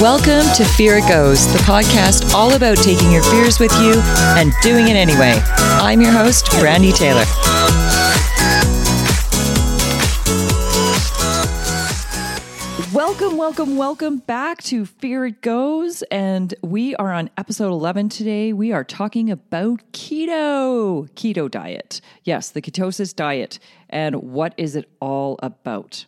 Welcome 0.00 0.44
to 0.56 0.64
Fear 0.76 0.98
It 0.98 1.08
Goes, 1.08 1.50
the 1.54 1.58
podcast 1.60 2.34
all 2.34 2.52
about 2.52 2.76
taking 2.76 3.10
your 3.10 3.22
fears 3.22 3.58
with 3.58 3.72
you 3.80 3.94
and 4.36 4.52
doing 4.60 4.88
it 4.88 4.94
anyway. 4.94 5.40
I'm 5.56 6.02
your 6.02 6.12
host, 6.12 6.50
Brandy 6.60 6.92
Taylor. 6.92 7.24
Welcome, 12.92 13.38
welcome, 13.38 13.78
welcome 13.78 14.18
back 14.18 14.62
to 14.64 14.84
Fear 14.84 15.26
It 15.26 15.40
Goes. 15.40 16.02
And 16.10 16.54
we 16.62 16.94
are 16.96 17.14
on 17.14 17.30
episode 17.38 17.70
11 17.70 18.10
today. 18.10 18.52
We 18.52 18.72
are 18.72 18.84
talking 18.84 19.30
about 19.30 19.80
keto, 19.92 21.08
keto 21.12 21.50
diet. 21.50 22.02
Yes, 22.22 22.50
the 22.50 22.60
ketosis 22.60 23.16
diet. 23.16 23.58
And 23.88 24.16
what 24.16 24.52
is 24.58 24.76
it 24.76 24.90
all 25.00 25.38
about? 25.42 26.04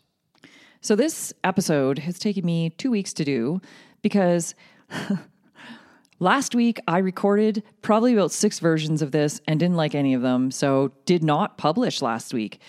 So, 0.81 0.95
this 0.95 1.33
episode 1.43 1.99
has 2.01 2.19
taken 2.19 2.45
me 2.45 2.71
two 2.71 2.91
weeks 2.91 3.13
to 3.15 3.25
do 3.25 3.61
because 4.01 4.55
last 6.21 6.55
week 6.55 6.81
I 6.87 6.99
recorded 6.99 7.65
probably 7.83 8.13
about 8.13 8.31
six 8.31 8.61
versions 8.61 9.03
of 9.03 9.11
this 9.11 9.41
and 9.49 9.59
didn't 9.59 9.77
like 9.77 9.95
any 9.95 10.15
of 10.15 10.23
them. 10.23 10.51
So, 10.51 10.93
did 11.05 11.25
not 11.25 11.59
publish 11.59 12.01
last 12.01 12.33
week. 12.33 12.61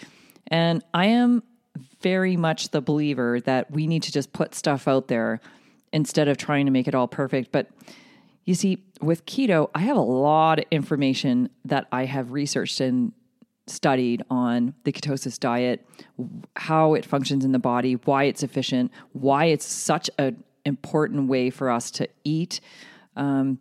And 0.48 0.84
I 0.94 1.06
am 1.06 1.44
very 2.02 2.36
much 2.36 2.70
the 2.70 2.82
believer 2.82 3.40
that 3.42 3.70
we 3.72 3.86
need 3.86 4.04
to 4.04 4.12
just 4.12 4.34
put 4.34 4.56
stuff 4.56 4.88
out 4.88 5.08
there 5.08 5.40
instead 5.94 6.28
of 6.28 6.38
trying 6.38 6.66
to 6.66 6.72
make 6.72 6.88
it 6.88 6.96
all 6.96 7.08
perfect. 7.08 7.52
But 7.52 7.68
you 8.46 8.56
see, 8.56 8.84
with 9.02 9.26
keto, 9.26 9.70
I 9.76 9.80
have 9.82 9.98
a 9.98 10.02
lot 10.02 10.60
of 10.60 10.66
information 10.72 11.50
that 11.66 11.88
I 11.92 12.06
have 12.06 12.32
researched 12.32 12.80
and 12.80 13.14
studied 13.70 14.24
on 14.30 14.74
the 14.84 14.92
ketosis 14.92 15.40
diet, 15.40 15.88
how 16.56 16.94
it 16.94 17.06
functions 17.06 17.46
in 17.46 17.52
the 17.52 17.60
body, 17.60 17.94
why 17.94 18.26
it's 18.26 18.44
efficient, 18.44 18.92
why 19.14 19.46
it's 19.46 19.66
such 19.66 20.10
an 20.18 20.44
important 20.66 21.30
way 21.30 21.50
for 21.50 21.70
us 21.70 21.92
to 21.92 22.08
eat, 22.24 22.60
um, 23.16 23.60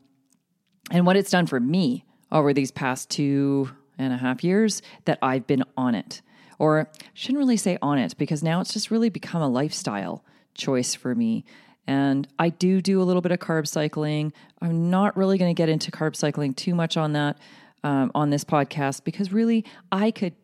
and 0.90 1.06
what 1.06 1.16
it's 1.16 1.30
done 1.30 1.46
for 1.46 1.60
me 1.60 2.04
over 2.32 2.52
these 2.52 2.70
past 2.70 3.10
two 3.10 3.70
and 3.98 4.12
a 4.12 4.16
half 4.16 4.44
years 4.44 4.82
that 5.04 5.18
I've 5.22 5.46
been 5.46 5.64
on 5.76 5.94
it. 5.94 6.22
Or 6.58 6.90
shouldn't 7.14 7.38
really 7.38 7.56
say 7.56 7.78
on 7.80 7.98
it 7.98 8.16
because 8.18 8.42
now 8.42 8.60
it's 8.60 8.72
just 8.72 8.90
really 8.90 9.10
become 9.10 9.42
a 9.42 9.48
lifestyle 9.48 10.24
choice 10.54 10.94
for 10.94 11.14
me. 11.14 11.44
And 11.86 12.28
I 12.38 12.50
do 12.50 12.80
do 12.82 13.00
a 13.00 13.04
little 13.04 13.22
bit 13.22 13.32
of 13.32 13.38
carb 13.38 13.66
cycling. 13.66 14.32
I'm 14.60 14.90
not 14.90 15.16
really 15.16 15.38
going 15.38 15.54
to 15.54 15.58
get 15.58 15.68
into 15.68 15.90
carb 15.90 16.16
cycling 16.16 16.52
too 16.52 16.74
much 16.74 16.96
on 16.96 17.12
that 17.12 17.38
um, 17.84 18.10
on 18.14 18.30
this 18.30 18.44
podcast 18.44 19.04
because 19.04 19.32
really 19.32 19.64
I 19.92 20.10
could 20.10 20.34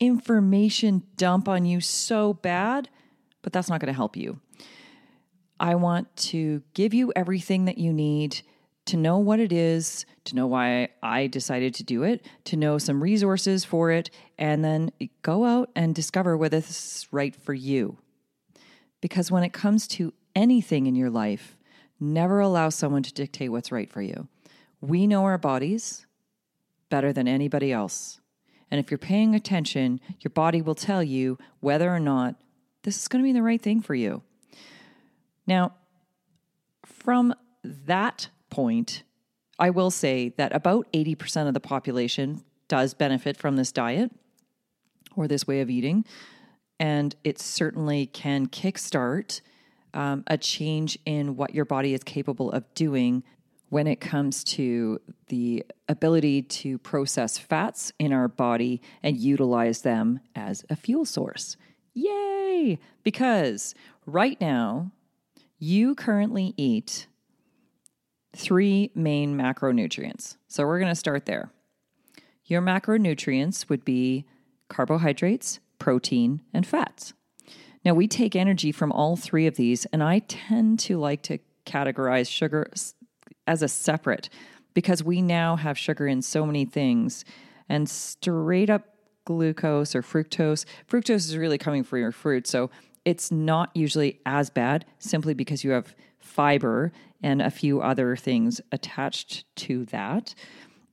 information 0.00 1.04
dump 1.16 1.48
on 1.48 1.64
you 1.64 1.80
so 1.80 2.34
bad, 2.34 2.88
but 3.42 3.52
that's 3.52 3.68
not 3.68 3.80
going 3.80 3.92
to 3.92 3.96
help 3.96 4.16
you. 4.16 4.40
I 5.60 5.76
want 5.76 6.14
to 6.16 6.62
give 6.74 6.92
you 6.92 7.12
everything 7.14 7.66
that 7.66 7.78
you 7.78 7.92
need 7.92 8.42
to 8.86 8.96
know 8.96 9.18
what 9.18 9.38
it 9.38 9.52
is, 9.52 10.04
to 10.24 10.34
know 10.34 10.46
why 10.46 10.88
I 11.02 11.28
decided 11.28 11.74
to 11.74 11.84
do 11.84 12.02
it, 12.02 12.26
to 12.44 12.56
know 12.56 12.78
some 12.78 13.00
resources 13.02 13.64
for 13.64 13.92
it, 13.92 14.10
and 14.38 14.64
then 14.64 14.90
go 15.22 15.44
out 15.44 15.70
and 15.76 15.94
discover 15.94 16.36
whether 16.36 16.58
this 16.58 16.70
is 16.70 17.08
right 17.12 17.34
for 17.34 17.54
you. 17.54 17.96
Because 19.00 19.30
when 19.30 19.44
it 19.44 19.52
comes 19.52 19.86
to 19.88 20.12
anything 20.34 20.86
in 20.86 20.96
your 20.96 21.10
life, 21.10 21.56
never 22.00 22.40
allow 22.40 22.68
someone 22.68 23.04
to 23.04 23.12
dictate 23.12 23.52
what's 23.52 23.70
right 23.70 23.90
for 23.90 24.02
you. 24.02 24.26
We 24.80 25.06
know 25.06 25.22
our 25.24 25.38
bodies, 25.38 26.06
better 26.92 27.10
than 27.10 27.26
anybody 27.26 27.72
else. 27.72 28.20
And 28.70 28.78
if 28.78 28.90
you're 28.90 28.98
paying 28.98 29.34
attention, 29.34 29.98
your 30.20 30.28
body 30.30 30.60
will 30.60 30.74
tell 30.74 31.02
you 31.02 31.38
whether 31.60 31.90
or 31.90 31.98
not 31.98 32.36
this 32.82 33.00
is 33.00 33.08
going 33.08 33.24
to 33.24 33.26
be 33.26 33.32
the 33.32 33.42
right 33.42 33.60
thing 33.60 33.80
for 33.80 33.94
you. 33.94 34.22
Now, 35.46 35.72
from 36.84 37.34
that 37.64 38.28
point, 38.50 39.04
I 39.58 39.70
will 39.70 39.90
say 39.90 40.34
that 40.36 40.54
about 40.54 40.86
80% 40.92 41.48
of 41.48 41.54
the 41.54 41.60
population 41.60 42.44
does 42.68 42.92
benefit 42.92 43.38
from 43.38 43.56
this 43.56 43.72
diet 43.72 44.10
or 45.16 45.26
this 45.26 45.46
way 45.46 45.62
of 45.62 45.70
eating. 45.70 46.04
And 46.78 47.16
it 47.24 47.38
certainly 47.38 48.04
can 48.04 48.48
kickstart 48.48 49.40
um, 49.94 50.24
a 50.26 50.36
change 50.36 50.98
in 51.06 51.36
what 51.36 51.54
your 51.54 51.64
body 51.64 51.94
is 51.94 52.04
capable 52.04 52.50
of 52.52 52.64
doing 52.74 53.22
when 53.72 53.86
it 53.86 54.02
comes 54.02 54.44
to 54.44 55.00
the 55.28 55.64
ability 55.88 56.42
to 56.42 56.76
process 56.76 57.38
fats 57.38 57.90
in 57.98 58.12
our 58.12 58.28
body 58.28 58.82
and 59.02 59.16
utilize 59.16 59.80
them 59.80 60.20
as 60.36 60.62
a 60.68 60.76
fuel 60.76 61.06
source. 61.06 61.56
Yay! 61.94 62.78
Because 63.02 63.74
right 64.04 64.38
now, 64.42 64.92
you 65.58 65.94
currently 65.94 66.52
eat 66.58 67.06
three 68.36 68.90
main 68.94 69.38
macronutrients. 69.38 70.36
So 70.48 70.66
we're 70.66 70.78
going 70.78 70.92
to 70.92 70.94
start 70.94 71.24
there. 71.24 71.50
Your 72.44 72.60
macronutrients 72.60 73.70
would 73.70 73.86
be 73.86 74.26
carbohydrates, 74.68 75.60
protein, 75.78 76.42
and 76.52 76.66
fats. 76.66 77.14
Now, 77.86 77.94
we 77.94 78.06
take 78.06 78.36
energy 78.36 78.70
from 78.70 78.92
all 78.92 79.16
three 79.16 79.46
of 79.46 79.56
these, 79.56 79.86
and 79.86 80.02
I 80.02 80.18
tend 80.18 80.78
to 80.80 80.98
like 80.98 81.22
to 81.22 81.38
categorize 81.64 82.30
sugar 82.30 82.70
as 83.46 83.62
a 83.62 83.68
separate 83.68 84.28
because 84.74 85.02
we 85.02 85.20
now 85.20 85.56
have 85.56 85.76
sugar 85.76 86.06
in 86.06 86.22
so 86.22 86.46
many 86.46 86.64
things 86.64 87.24
and 87.68 87.88
straight 87.88 88.70
up 88.70 88.86
glucose 89.24 89.94
or 89.94 90.02
fructose. 90.02 90.64
Fructose 90.88 91.26
is 91.26 91.36
really 91.36 91.58
coming 91.58 91.84
from 91.84 92.00
your 92.00 92.12
fruit, 92.12 92.46
so 92.46 92.70
it's 93.04 93.30
not 93.30 93.70
usually 93.74 94.20
as 94.26 94.50
bad 94.50 94.84
simply 94.98 95.34
because 95.34 95.64
you 95.64 95.70
have 95.70 95.94
fiber 96.18 96.92
and 97.22 97.42
a 97.42 97.50
few 97.50 97.80
other 97.80 98.16
things 98.16 98.60
attached 98.70 99.44
to 99.56 99.84
that. 99.86 100.34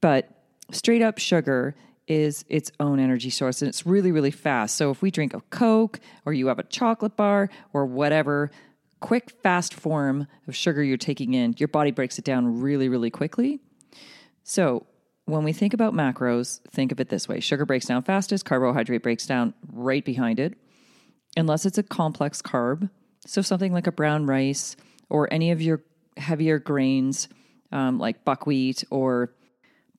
But 0.02 0.30
straight 0.72 1.02
up 1.02 1.18
sugar 1.18 1.76
is 2.08 2.44
its 2.50 2.72
own 2.80 3.00
energy 3.00 3.30
source 3.30 3.62
and 3.62 3.70
it's 3.70 3.86
really, 3.86 4.12
really 4.12 4.32
fast. 4.32 4.76
So 4.76 4.90
if 4.90 5.02
we 5.02 5.12
drink 5.12 5.34
a 5.34 5.42
Coke 5.52 6.00
or 6.26 6.34
you 6.34 6.48
have 6.48 6.60
a 6.60 6.64
chocolate 6.64 7.16
bar 7.16 7.50
or 7.72 7.86
whatever, 7.86 8.50
quick, 9.00 9.32
fast 9.44 9.74
form 9.74 10.28
of 10.48 10.56
sugar 10.56 10.84
you're 10.84 10.98
taking 10.98 11.34
in, 11.34 11.56
your 11.58 11.68
body 11.68 11.92
breaks 11.92 12.20
it 12.20 12.26
down 12.26 12.60
really, 12.60 12.90
really 12.90 13.10
quickly. 13.10 13.60
So, 14.44 14.86
when 15.26 15.44
we 15.44 15.54
think 15.54 15.76
about 15.76 15.94
macros, 15.94 16.60
think 16.72 16.92
of 16.92 17.00
it 17.00 17.10
this 17.10 17.28
way 17.28 17.40
sugar 17.40 17.66
breaks 17.66 17.86
down 17.86 18.02
fastest, 18.02 18.46
carbohydrate 18.46 19.04
breaks 19.04 19.28
down 19.28 19.54
right 19.72 20.04
behind 20.04 20.40
it, 20.40 20.56
unless 21.38 21.66
it's 21.66 21.78
a 21.78 21.84
complex 21.84 22.42
carb. 22.42 22.90
So, 23.26 23.42
something 23.42 23.74
like 23.74 23.88
a 23.88 23.92
brown 23.92 24.26
rice 24.26 24.76
or 25.10 25.32
any 25.32 25.52
of 25.52 25.62
your 25.62 25.84
heavier 26.18 26.60
grains 26.60 27.28
um, 27.72 28.00
like 28.00 28.26
buckwheat 28.26 28.84
or 28.90 29.34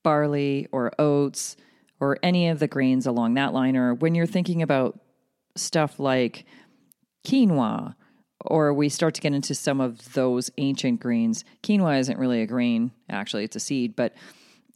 barley 0.03 0.67
or 0.73 0.93
oats 0.99 1.57
or 2.01 2.19
any 2.23 2.49
of 2.49 2.59
the 2.59 2.69
grains 2.69 3.07
along 3.07 3.35
that 3.35 3.53
line, 3.53 3.77
or 3.77 3.95
when 3.95 4.15
you're 4.15 4.27
thinking 4.27 4.63
about 4.63 4.99
stuff 5.57 5.99
like 6.01 6.47
quinoa 7.27 7.95
or 8.43 8.73
we 8.73 8.89
start 8.89 9.15
to 9.15 9.21
get 9.21 9.35
into 9.35 9.55
some 9.55 9.81
of 9.81 10.13
those 10.15 10.51
ancient 10.59 11.01
greens. 11.01 11.45
Quinoa 11.63 11.99
isn't 11.99 12.19
really 12.19 12.43
a 12.43 12.47
grain, 12.47 12.93
actually, 13.09 13.45
it's 13.45 13.57
a 13.57 13.61
seed, 13.61 13.95
but 13.97 14.15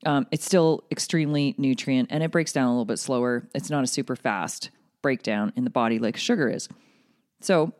um, 0.06 0.26
it's 0.30 0.44
still 0.44 0.84
extremely 0.90 1.54
nutrient 1.56 2.10
and 2.12 2.22
it 2.22 2.30
breaks 2.30 2.52
down 2.52 2.66
a 2.66 2.70
little 2.70 2.84
bit 2.84 2.98
slower. 2.98 3.48
It's 3.54 3.70
not 3.70 3.84
a 3.84 3.86
super 3.86 4.16
fast 4.16 4.70
breakdown 5.02 5.52
in 5.56 5.64
the 5.64 5.70
body 5.70 5.98
like 5.98 6.16
sugar 6.16 6.48
is. 6.48 6.68
So 7.40 7.72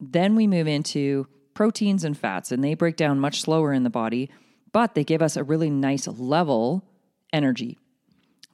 then 0.00 0.34
we 0.34 0.46
move 0.46 0.66
into 0.66 1.26
proteins 1.54 2.04
and 2.04 2.16
fats, 2.16 2.50
and 2.50 2.64
they 2.64 2.74
break 2.74 2.96
down 2.96 3.20
much 3.20 3.42
slower 3.42 3.72
in 3.72 3.82
the 3.82 3.90
body, 3.90 4.30
but 4.72 4.94
they 4.94 5.04
give 5.04 5.20
us 5.20 5.36
a 5.36 5.44
really 5.44 5.68
nice 5.68 6.08
level 6.08 6.84
energy. 7.32 7.78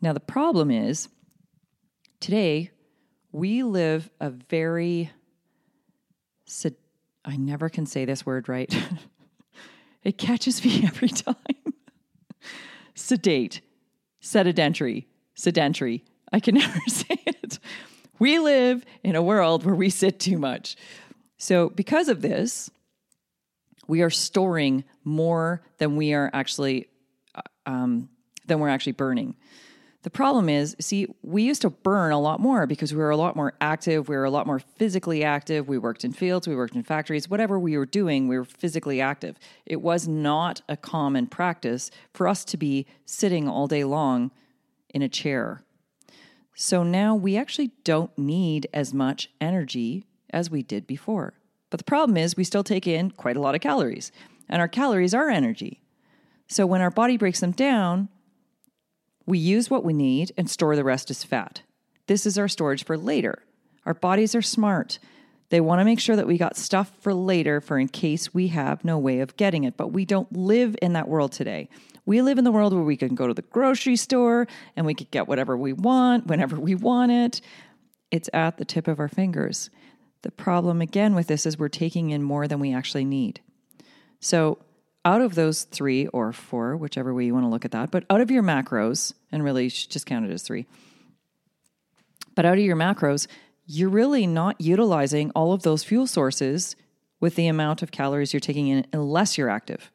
Now, 0.01 0.13
the 0.13 0.21
problem 0.21 0.71
is 0.71 1.09
today 2.21 2.71
we 3.31 3.63
live 3.63 4.11
a 4.21 4.31
very 4.31 5.11
sed- 6.47 6.77
I 7.25 7.37
never 7.37 7.69
can 7.69 7.87
say 7.87 8.05
this 8.05 8.25
word 8.25 8.49
right. 8.49 8.73
It 10.07 10.19
catches 10.19 10.65
me 10.65 10.85
every 10.87 11.09
time. 11.09 11.35
Sedate, 12.95 13.61
sedentary, 14.21 15.09
sedentary. 15.35 16.05
I 16.33 16.39
can 16.39 16.55
never 16.59 16.79
say 16.87 17.19
it. 17.27 17.59
We 18.21 18.39
live 18.39 18.85
in 19.03 19.17
a 19.17 19.23
world 19.23 19.65
where 19.65 19.75
we 19.75 19.91
sit 19.91 20.21
too 20.21 20.39
much. 20.39 20.77
So, 21.39 21.71
because 21.71 22.09
of 22.09 22.23
this, 22.23 22.71
we 23.89 24.03
are 24.03 24.11
storing 24.11 24.85
more 25.03 25.61
than 25.79 25.97
we 25.97 26.15
are 26.15 26.31
actually 26.33 26.87
uh, 27.35 27.43
um, 27.67 28.09
than 28.47 28.61
we're 28.61 28.69
actually 28.69 28.93
burning. 28.93 29.35
The 30.07 30.11
problem 30.11 30.49
is, 30.49 30.77
see, 30.79 31.09
we 31.25 31.43
used 31.43 31.63
to 31.63 31.71
burn 31.71 32.13
a 32.13 32.21
lot 32.21 32.39
more 32.39 32.65
because 32.65 32.95
we 32.95 32.99
were 32.99 33.11
a 33.11 33.17
lot 33.17 33.35
more 33.35 33.55
active. 33.61 34.09
We 34.09 34.15
were 34.15 34.23
a 34.23 34.31
lot 34.31 34.47
more 34.47 34.61
physically 34.61 35.25
active. 35.25 35.67
We 35.67 35.79
worked 35.79 36.05
in 36.05 36.13
fields, 36.13 36.47
we 36.47 36.55
worked 36.55 36.77
in 36.77 36.85
factories, 36.85 37.29
whatever 37.29 37.59
we 37.59 37.77
were 37.77 37.87
doing, 37.87 38.29
we 38.29 38.39
were 38.39 38.45
physically 38.45 39.01
active. 39.01 39.37
It 39.65 39.83
was 39.83 40.07
not 40.07 40.63
a 40.69 40.77
common 40.77 41.27
practice 41.27 41.91
for 42.15 42.29
us 42.29 42.45
to 42.45 42.57
be 42.57 42.87
sitting 43.05 43.49
all 43.49 43.67
day 43.67 43.83
long 43.83 44.31
in 44.91 45.03
a 45.03 45.09
chair. 45.09 45.65
So 46.55 46.85
now 46.85 47.17
we 47.17 47.37
actually 47.37 47.73
don't 47.83 48.17
need 48.17 48.69
as 48.73 48.95
much 48.95 49.29
energy 49.41 50.07
as 50.31 50.53
we 50.53 50.63
did 50.63 50.87
before. 50.87 51.35
But 51.69 51.79
the 51.79 51.85
problem 51.85 52.17
is, 52.17 52.37
we 52.37 52.45
still 52.45 52.63
take 52.63 52.87
in 52.87 53.11
quite 53.11 53.37
a 53.37 53.41
lot 53.41 53.57
of 53.57 53.61
calories, 53.61 54.13
and 54.49 54.63
our 54.63 54.69
calories 54.69 55.15
are 55.15 55.29
energy. 55.29 55.83
So 56.47 56.65
when 56.65 56.81
our 56.81 56.93
body 56.93 57.17
breaks 57.17 57.41
them 57.41 57.51
down, 57.51 58.09
we 59.27 59.39
use 59.39 59.69
what 59.69 59.85
we 59.85 59.93
need 59.93 60.33
and 60.37 60.49
store 60.49 60.77
the 60.77 60.85
rest 60.85 61.11
as 61.11 61.25
fat. 61.25 61.63
This 62.07 62.25
is 62.25 62.39
our 62.39 62.49
storage 62.49 62.85
for 62.85 62.97
later. 62.97 63.43
Our 63.85 63.95
bodies 63.95 64.35
are 64.35 64.43
smart. 64.43 64.99
They 65.51 65.61
want 65.61 65.81
to 65.81 65.85
make 65.85 66.01
sure 66.01 66.17
that 66.17 66.27
we 66.27 66.39
got 66.39 66.57
stuff 66.57 66.93
for 67.01 67.15
later 67.15 67.61
for 67.61 67.79
in 67.79 67.89
case 67.89 68.35
we 68.35 68.49
have 68.49 68.85
no 68.85 68.99
way 68.99 69.21
of 69.21 69.37
getting 69.37 69.65
it. 69.65 69.77
But 69.77 69.93
we 69.93 70.05
don't 70.05 70.33
live 70.33 70.77
in 70.83 70.93
that 70.95 71.09
world 71.09 71.33
today. 71.33 71.69
We 72.05 72.23
live 72.23 72.39
in 72.39 72.45
the 72.45 72.53
world 72.53 72.73
where 72.73 72.83
we 72.83 72.97
can 72.97 73.15
go 73.15 73.27
to 73.27 73.35
the 73.35 73.43
grocery 73.43 73.97
store 73.97 74.47
and 74.77 74.87
we 74.87 74.95
can 74.95 75.09
get 75.11 75.29
whatever 75.29 75.57
we 75.57 75.73
want 75.73 76.27
whenever 76.27 76.59
we 76.59 76.75
want 76.75 77.13
it. 77.13 77.41
It's 78.11 78.31
at 78.33 78.59
the 78.59 78.65
tip 78.65 78.89
of 78.89 79.01
our 79.01 79.09
fingers. 79.09 79.71
The 80.23 80.31
problem 80.31 80.81
again 80.81 81.15
with 81.15 81.27
this 81.27 81.47
is 81.47 81.59
we're 81.59 81.69
taking 81.69 82.11
in 82.11 82.23
more 82.23 82.49
than 82.49 82.59
we 82.59 82.73
actually 82.73 83.05
need. 83.05 83.41
So 84.21 84.59
out 85.07 85.23
of 85.23 85.37
those 85.37 85.63
three 85.63 86.09
or 86.09 86.33
four, 86.33 86.77
whichever 86.77 87.15
way 87.15 87.25
you 87.25 87.33
want 87.33 87.45
to 87.45 87.49
look 87.49 87.65
at 87.65 87.71
that, 87.71 87.93
but 87.93 88.05
out 88.11 88.21
of 88.21 88.29
your 88.29 88.43
macros, 88.43 89.15
and 89.31 89.45
really 89.45 89.69
just 89.69 90.05
count 90.05 90.27
it 90.27 90.33
as 90.33 90.43
three, 90.43 90.67
but 92.35 92.45
out 92.45 92.59
of 92.59 92.65
your 92.65 92.77
macros, 92.77 93.29
you're 93.67 93.89
really 93.89 94.27
not 94.27 94.61
utilizing 94.61 95.31
all 95.31 95.53
of 95.53 95.63
those 95.63 95.85
fuel 95.85 96.09
sources 96.09 96.75
with 97.21 97.37
the 97.37 97.47
amount 97.47 97.83
of 97.83 97.93
calories 97.93 98.33
you're 98.33 98.41
taking 98.41 98.67
in 98.67 98.85
unless 98.93 99.39
you're 99.39 99.49
active. 99.49 99.93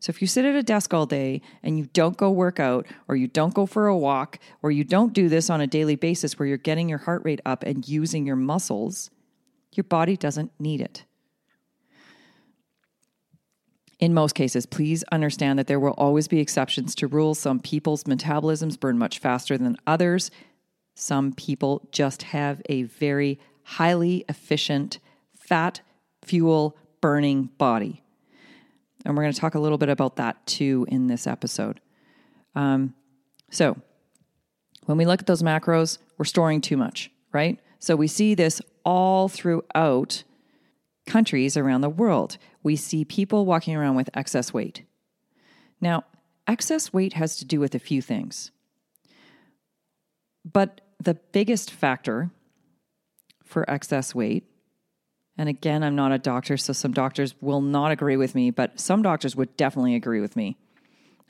So 0.00 0.10
if 0.10 0.22
you 0.22 0.26
sit 0.26 0.46
at 0.46 0.54
a 0.54 0.62
desk 0.62 0.94
all 0.94 1.06
day 1.06 1.42
and 1.62 1.78
you 1.78 1.86
don't 1.92 2.16
go 2.16 2.30
work 2.30 2.58
out 2.58 2.86
or 3.06 3.16
you 3.16 3.28
don't 3.28 3.54
go 3.54 3.66
for 3.66 3.86
a 3.86 3.96
walk 3.96 4.38
or 4.62 4.70
you 4.70 4.82
don't 4.82 5.12
do 5.12 5.28
this 5.28 5.50
on 5.50 5.60
a 5.60 5.66
daily 5.66 5.96
basis 5.96 6.38
where 6.38 6.48
you're 6.48 6.56
getting 6.56 6.88
your 6.88 6.98
heart 6.98 7.22
rate 7.24 7.40
up 7.44 7.62
and 7.64 7.86
using 7.86 8.26
your 8.26 8.36
muscles, 8.36 9.10
your 9.72 9.84
body 9.84 10.16
doesn't 10.16 10.52
need 10.58 10.80
it 10.80 11.04
in 14.04 14.12
most 14.12 14.34
cases, 14.34 14.66
please 14.66 15.02
understand 15.10 15.58
that 15.58 15.66
there 15.66 15.80
will 15.80 15.94
always 15.96 16.28
be 16.28 16.38
exceptions 16.38 16.94
to 16.96 17.06
rules. 17.06 17.38
Some 17.38 17.58
people's 17.58 18.04
metabolisms 18.04 18.78
burn 18.78 18.98
much 18.98 19.18
faster 19.18 19.56
than 19.56 19.78
others. 19.86 20.30
Some 20.94 21.32
people 21.32 21.88
just 21.90 22.24
have 22.24 22.60
a 22.68 22.82
very 22.82 23.40
highly 23.62 24.24
efficient 24.28 24.98
fat 25.32 25.80
fuel 26.22 26.76
burning 27.00 27.50
body. 27.56 28.02
And 29.04 29.16
we're 29.16 29.22
going 29.22 29.32
to 29.32 29.40
talk 29.40 29.54
a 29.54 29.60
little 29.60 29.78
bit 29.78 29.88
about 29.88 30.16
that 30.16 30.46
too 30.46 30.86
in 30.88 31.06
this 31.06 31.26
episode. 31.26 31.80
Um, 32.54 32.94
so, 33.50 33.76
when 34.84 34.98
we 34.98 35.06
look 35.06 35.20
at 35.20 35.26
those 35.26 35.42
macros, 35.42 35.98
we're 36.18 36.24
storing 36.26 36.60
too 36.60 36.76
much, 36.76 37.10
right? 37.32 37.58
So, 37.78 37.96
we 37.96 38.06
see 38.06 38.34
this 38.34 38.60
all 38.84 39.28
throughout 39.28 40.24
countries 41.06 41.56
around 41.56 41.80
the 41.80 41.88
world, 41.88 42.38
we 42.62 42.76
see 42.76 43.04
people 43.04 43.46
walking 43.46 43.76
around 43.76 43.94
with 43.94 44.10
excess 44.14 44.52
weight. 44.52 44.84
Now, 45.80 46.04
excess 46.46 46.92
weight 46.92 47.14
has 47.14 47.36
to 47.36 47.44
do 47.44 47.60
with 47.60 47.74
a 47.74 47.78
few 47.78 48.00
things. 48.00 48.50
But 50.44 50.80
the 51.00 51.14
biggest 51.14 51.70
factor 51.70 52.30
for 53.44 53.68
excess 53.70 54.14
weight, 54.14 54.44
and 55.36 55.48
again, 55.48 55.82
I'm 55.82 55.96
not 55.96 56.12
a 56.12 56.18
doctor, 56.18 56.56
so 56.56 56.72
some 56.72 56.92
doctors 56.92 57.34
will 57.40 57.60
not 57.60 57.90
agree 57.90 58.16
with 58.16 58.34
me, 58.34 58.50
but 58.50 58.78
some 58.78 59.02
doctors 59.02 59.36
would 59.36 59.56
definitely 59.56 59.94
agree 59.94 60.20
with 60.20 60.36
me. 60.36 60.56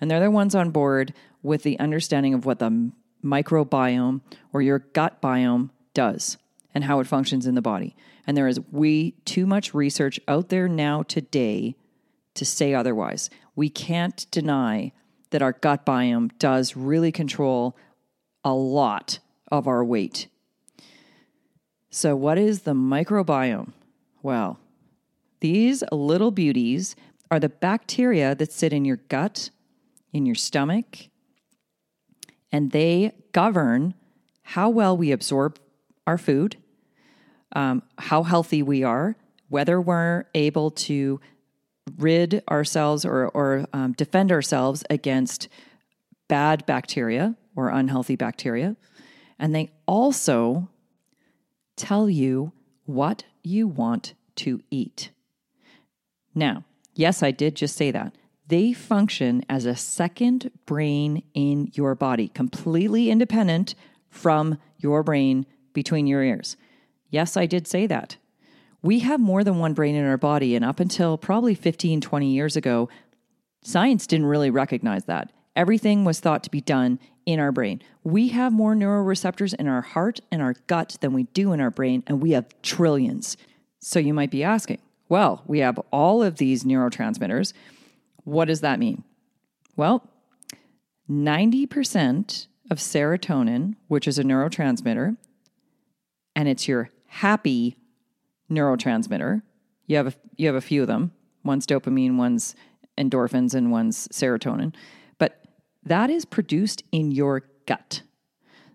And 0.01 0.11
they're 0.11 0.21
the 0.21 0.31
ones 0.31 0.55
on 0.55 0.71
board 0.71 1.15
with 1.43 1.63
the 1.63 1.79
understanding 1.79 2.35
of 2.35 2.45
what 2.45 2.59
the 2.59 2.91
microbiome 3.25 4.21
or 4.53 4.61
your 4.61 4.81
gut 4.81 5.23
biome 5.23 5.71
does 5.95 6.37
and 6.75 6.85
how 6.85 7.01
it 7.01 7.07
functions 7.07 7.47
in 7.47 7.55
the 7.55 7.63
body. 7.63 7.97
And 8.27 8.37
there 8.37 8.49
is 8.49 8.61
way 8.73 9.13
too 9.25 9.47
much 9.47 9.73
research 9.73 10.19
out 10.27 10.49
there 10.49 10.69
now 10.69 11.03
today 11.03 11.77
to 12.35 12.45
say 12.45 12.75
otherwise. 12.75 13.31
We 13.55 13.71
can't 13.71 14.27
deny 14.31 14.93
that 15.31 15.43
our 15.43 15.53
gut 15.53 15.87
biome 15.87 16.31
does 16.39 16.77
really 16.77 17.13
control 17.13 17.77
a 18.45 18.53
lot 18.53 19.21
of 19.51 19.67
our 19.67 19.85
weight. 19.85 20.27
So, 21.91 22.17
what 22.17 22.39
is 22.39 22.63
the 22.63 22.75
microbiome? 22.75 23.73
Well, 24.23 24.59
these 25.41 25.85
little 25.93 26.31
beauties 26.31 26.97
are 27.31 27.39
the 27.39 27.49
bacteria 27.49 28.35
that 28.35 28.53
sit 28.53 28.73
in 28.73 28.85
your 28.85 28.97
gut, 28.97 29.51
in 30.13 30.27
your 30.27 30.35
stomach, 30.35 31.09
and 32.51 32.71
they 32.71 33.13
govern 33.33 33.95
how 34.43 34.69
well 34.69 34.97
we 34.97 35.13
absorb 35.13 35.59
our 36.07 36.19
food, 36.19 36.57
um, 37.55 37.83
how 37.99 38.23
healthy 38.23 38.63
we 38.63 38.83
are, 38.83 39.17
whether 39.49 39.81
we're 39.81 40.25
able 40.35 40.71
to 40.71 41.21
rid 41.99 42.43
ourselves 42.51 43.05
or, 43.05 43.29
or 43.29 43.67
um, 43.73 43.93
defend 43.93 44.33
ourselves 44.33 44.85
against 44.91 45.49
bad 46.29 46.65
bacteria 46.67 47.37
or 47.55 47.69
unhealthy 47.69 48.17
bacteria. 48.17 48.77
And 49.39 49.55
they 49.55 49.71
also 49.87 50.69
tell 51.77 52.09
you 52.09 52.53
what 52.85 53.25
you 53.43 53.69
want 53.69 54.15
to 54.37 54.61
eat. 54.71 55.11
Now, 56.35 56.65
yes, 56.95 57.23
I 57.23 57.31
did 57.31 57.55
just 57.55 57.77
say 57.77 57.91
that. 57.91 58.17
They 58.47 58.73
function 58.73 59.45
as 59.49 59.65
a 59.65 59.77
second 59.77 60.51
brain 60.67 61.23
in 61.33 61.71
your 61.75 61.95
body, 61.95 62.29
completely 62.29 63.11
independent 63.11 63.75
from 64.11 64.59
your 64.79 65.03
brain 65.03 65.47
between 65.73 66.07
your 66.07 66.23
ears. 66.23 66.57
Yes, 67.15 67.37
I 67.37 67.47
did 67.47 67.69
say 67.69 67.87
that. 67.87 68.17
We 68.83 68.99
have 68.99 69.21
more 69.21 69.45
than 69.45 69.61
one 69.61 69.73
brain 69.73 69.95
in 69.95 70.05
our 70.05 70.17
body, 70.17 70.57
and 70.57 70.65
up 70.65 70.81
until 70.81 71.17
probably 71.17 71.55
15, 71.55 72.01
20 72.01 72.27
years 72.27 72.57
ago, 72.57 72.89
science 73.63 74.09
didn't 74.09 74.27
really 74.27 74.51
recognize 74.51 75.05
that. 75.05 75.31
Everything 75.55 76.05
was 76.05 76.19
thought 76.19 76.43
to 76.43 76.51
be 76.51 76.61
done 76.61 76.99
in 77.25 77.39
our 77.39 77.53
brain. 77.53 77.81
We 78.03 78.31
have 78.31 78.53
more 78.53 78.75
neuroreceptors 78.75 79.55
in 79.55 79.69
our 79.69 79.83
heart 79.83 80.19
and 80.33 80.43
our 80.43 80.55
gut 80.67 80.97
than 81.01 81.13
we 81.13 81.23
do 81.23 81.53
in 81.53 81.61
our 81.61 81.71
brain, 81.71 82.03
and 82.09 82.21
we 82.21 82.33
have 82.33 82.49
trillions. 82.63 83.37
So 83.81 84.01
you 84.01 84.13
might 84.13 84.33
be 84.33 84.43
asking, 84.43 84.81
well, 85.09 85.45
we 85.47 85.61
have 85.61 85.79
all 85.93 86.21
of 86.21 86.39
these 86.39 86.65
neurotransmitters. 86.65 87.53
What 88.25 88.47
does 88.47 88.61
that 88.63 88.81
mean? 88.81 89.05
Well, 89.77 90.05
90% 91.09 92.49
of 92.73 92.79
serotonin, 92.79 93.77
which 93.87 94.09
is 94.09 94.19
a 94.19 94.25
neurotransmitter, 94.25 95.17
and 96.35 96.49
it's 96.49 96.67
your 96.67 96.91
happy 97.15 97.77
neurotransmitter. 98.51 99.41
You 99.87 99.97
have 99.97 100.09
a, 100.09 100.15
you 100.37 100.49
have 100.49 100.57
a 100.57 100.61
few 100.61 100.83
of 100.83 100.89
them. 100.89 101.13
One's 101.45 101.65
dopamine, 101.65 102.17
one's 102.17 102.57
endorphins, 102.99 103.55
and 103.55 103.71
one's 103.71 104.09
serotonin. 104.09 104.75
But 105.19 105.41
that 105.85 106.11
is 106.11 106.25
produced 106.25 106.83
in 106.91 107.13
your 107.13 107.45
gut. 107.67 108.03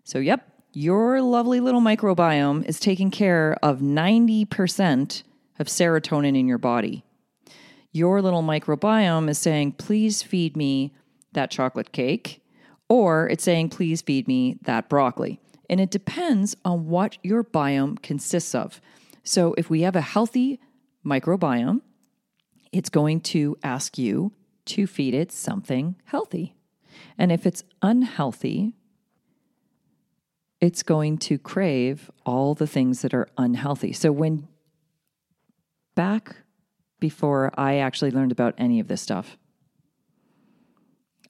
So, 0.05 0.19
yep, 0.19 0.47
your 0.71 1.21
lovely 1.21 1.59
little 1.59 1.81
microbiome 1.81 2.65
is 2.65 2.79
taking 2.79 3.11
care 3.11 3.57
of 3.61 3.79
90% 3.79 5.23
of 5.59 5.67
serotonin 5.67 6.37
in 6.37 6.47
your 6.47 6.57
body. 6.57 7.03
Your 7.91 8.21
little 8.21 8.43
microbiome 8.43 9.29
is 9.29 9.37
saying, 9.37 9.73
please 9.73 10.23
feed 10.23 10.55
me 10.55 10.93
that 11.33 11.51
chocolate 11.51 11.91
cake, 11.91 12.41
or 12.87 13.27
it's 13.27 13.43
saying, 13.43 13.69
please 13.69 14.01
feed 14.01 14.27
me 14.29 14.57
that 14.63 14.87
broccoli 14.87 15.41
and 15.69 15.79
it 15.79 15.91
depends 15.91 16.55
on 16.65 16.87
what 16.87 17.17
your 17.23 17.43
biome 17.43 18.01
consists 18.01 18.55
of. 18.55 18.81
So, 19.23 19.53
if 19.57 19.69
we 19.69 19.81
have 19.81 19.95
a 19.95 20.01
healthy 20.01 20.59
microbiome, 21.05 21.81
it's 22.71 22.89
going 22.89 23.21
to 23.21 23.57
ask 23.63 23.97
you 23.97 24.31
to 24.65 24.87
feed 24.87 25.13
it 25.13 25.31
something 25.31 25.95
healthy. 26.05 26.55
And 27.17 27.31
if 27.31 27.45
it's 27.45 27.63
unhealthy, 27.81 28.75
it's 30.59 30.83
going 30.83 31.17
to 31.19 31.37
crave 31.37 32.11
all 32.25 32.53
the 32.53 32.67
things 32.67 33.01
that 33.01 33.13
are 33.13 33.27
unhealthy. 33.37 33.93
So, 33.93 34.11
when 34.11 34.47
back 35.95 36.37
before 36.99 37.51
I 37.57 37.77
actually 37.77 38.11
learned 38.11 38.31
about 38.31 38.55
any 38.57 38.79
of 38.79 38.87
this 38.87 39.01
stuff, 39.01 39.37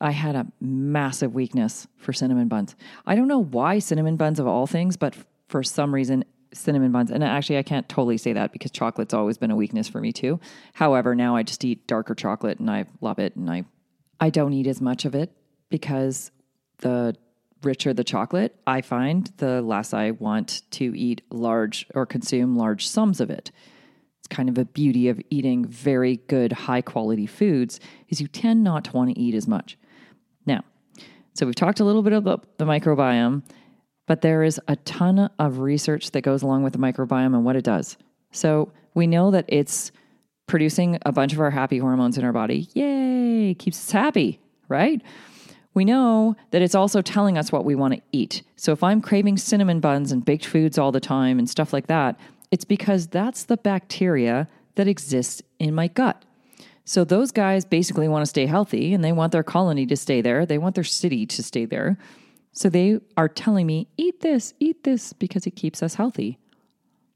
I 0.01 0.11
had 0.11 0.35
a 0.35 0.47
massive 0.61 1.33
weakness 1.33 1.87
for 1.97 2.13
cinnamon 2.13 2.47
buns. 2.47 2.75
I 3.05 3.15
don't 3.15 3.27
know 3.27 3.43
why 3.43 3.79
cinnamon 3.79 4.15
buns 4.15 4.39
of 4.39 4.47
all 4.47 4.65
things, 4.65 4.95
but 4.95 5.15
for 5.47 5.61
some 5.63 5.93
reason, 5.93 6.23
cinnamon 6.53 6.91
buns. 6.91 7.11
And 7.11 7.23
actually, 7.23 7.57
I 7.57 7.63
can't 7.63 7.87
totally 7.89 8.17
say 8.17 8.33
that 8.33 8.53
because 8.53 8.71
chocolate's 8.71 9.13
always 9.13 9.37
been 9.37 9.51
a 9.51 9.55
weakness 9.55 9.87
for 9.87 9.99
me 9.99 10.11
too. 10.11 10.39
However, 10.73 11.15
now 11.15 11.35
I 11.35 11.43
just 11.43 11.65
eat 11.65 11.85
darker 11.87 12.15
chocolate 12.15 12.59
and 12.59 12.69
I 12.69 12.85
love 13.01 13.19
it. 13.19 13.35
And 13.35 13.49
I, 13.49 13.65
I 14.19 14.29
don't 14.29 14.53
eat 14.53 14.67
as 14.67 14.81
much 14.81 15.05
of 15.05 15.15
it 15.15 15.31
because 15.69 16.31
the 16.77 17.15
richer 17.63 17.93
the 17.93 18.03
chocolate, 18.03 18.55
I 18.65 18.81
find 18.81 19.29
the 19.37 19.61
less 19.61 19.93
I 19.93 20.11
want 20.11 20.61
to 20.71 20.97
eat 20.97 21.21
large 21.29 21.85
or 21.93 22.05
consume 22.05 22.55
large 22.55 22.87
sums 22.87 23.19
of 23.19 23.29
it. 23.29 23.51
It's 24.19 24.27
kind 24.27 24.49
of 24.49 24.57
a 24.57 24.65
beauty 24.65 25.09
of 25.09 25.21
eating 25.29 25.65
very 25.65 26.17
good, 26.27 26.51
high 26.53 26.81
quality 26.81 27.25
foods 27.25 27.79
is 28.07 28.21
you 28.21 28.27
tend 28.27 28.63
not 28.63 28.85
to 28.85 28.91
want 28.93 29.13
to 29.13 29.19
eat 29.19 29.35
as 29.35 29.47
much. 29.47 29.77
Now, 30.45 30.63
so 31.33 31.45
we've 31.45 31.55
talked 31.55 31.79
a 31.79 31.85
little 31.85 32.03
bit 32.03 32.13
about 32.13 32.57
the 32.57 32.65
microbiome, 32.65 33.43
but 34.07 34.21
there 34.21 34.43
is 34.43 34.59
a 34.67 34.75
ton 34.77 35.29
of 35.39 35.59
research 35.59 36.11
that 36.11 36.21
goes 36.21 36.41
along 36.41 36.63
with 36.63 36.73
the 36.73 36.79
microbiome 36.79 37.35
and 37.35 37.45
what 37.45 37.55
it 37.55 37.63
does. 37.63 37.97
So 38.31 38.71
we 38.93 39.07
know 39.07 39.31
that 39.31 39.45
it's 39.47 39.91
producing 40.47 40.97
a 41.05 41.11
bunch 41.11 41.31
of 41.33 41.39
our 41.39 41.51
happy 41.51 41.77
hormones 41.77 42.17
in 42.17 42.23
our 42.23 42.33
body. 42.33 42.67
Yay, 42.73 43.53
keeps 43.53 43.77
us 43.77 43.91
happy, 43.91 44.39
right? 44.67 45.01
We 45.73 45.85
know 45.85 46.35
that 46.51 46.61
it's 46.61 46.75
also 46.75 47.01
telling 47.01 47.37
us 47.37 47.51
what 47.51 47.63
we 47.63 47.75
want 47.75 47.93
to 47.93 48.01
eat. 48.11 48.41
So 48.55 48.71
if 48.71 48.83
I'm 48.83 49.01
craving 49.01 49.37
cinnamon 49.37 49.79
buns 49.79 50.11
and 50.11 50.25
baked 50.25 50.45
foods 50.45 50.77
all 50.77 50.91
the 50.91 50.99
time 50.99 51.37
and 51.37 51.49
stuff 51.49 51.71
like 51.71 51.87
that, 51.87 52.19
it's 52.51 52.65
because 52.65 53.07
that's 53.07 53.43
the 53.43 53.57
bacteria 53.57 54.47
that 54.75 54.87
exists 54.87 55.41
in 55.59 55.75
my 55.75 55.87
gut. 55.87 56.25
So 56.89 57.03
those 57.03 57.31
guys 57.31 57.65
basically 57.65 58.07
want 58.07 58.23
to 58.23 58.25
stay 58.25 58.47
healthy 58.47 58.95
and 58.95 59.03
they 59.03 59.11
want 59.11 59.31
their 59.31 59.43
colony 59.43 59.85
to 59.85 59.95
stay 59.95 60.21
there. 60.21 60.43
They 60.43 60.57
want 60.57 60.73
their 60.73 60.83
city 60.83 61.27
to 61.27 61.43
stay 61.43 61.65
there. 61.65 61.99
So 62.51 62.67
they 62.67 62.99
are 63.15 63.29
telling 63.29 63.67
me, 63.67 63.89
eat 63.95 64.21
this, 64.21 64.55
eat 64.59 64.83
this, 64.83 65.13
because 65.13 65.45
it 65.45 65.51
keeps 65.51 65.83
us 65.83 65.93
healthy. 65.93 66.39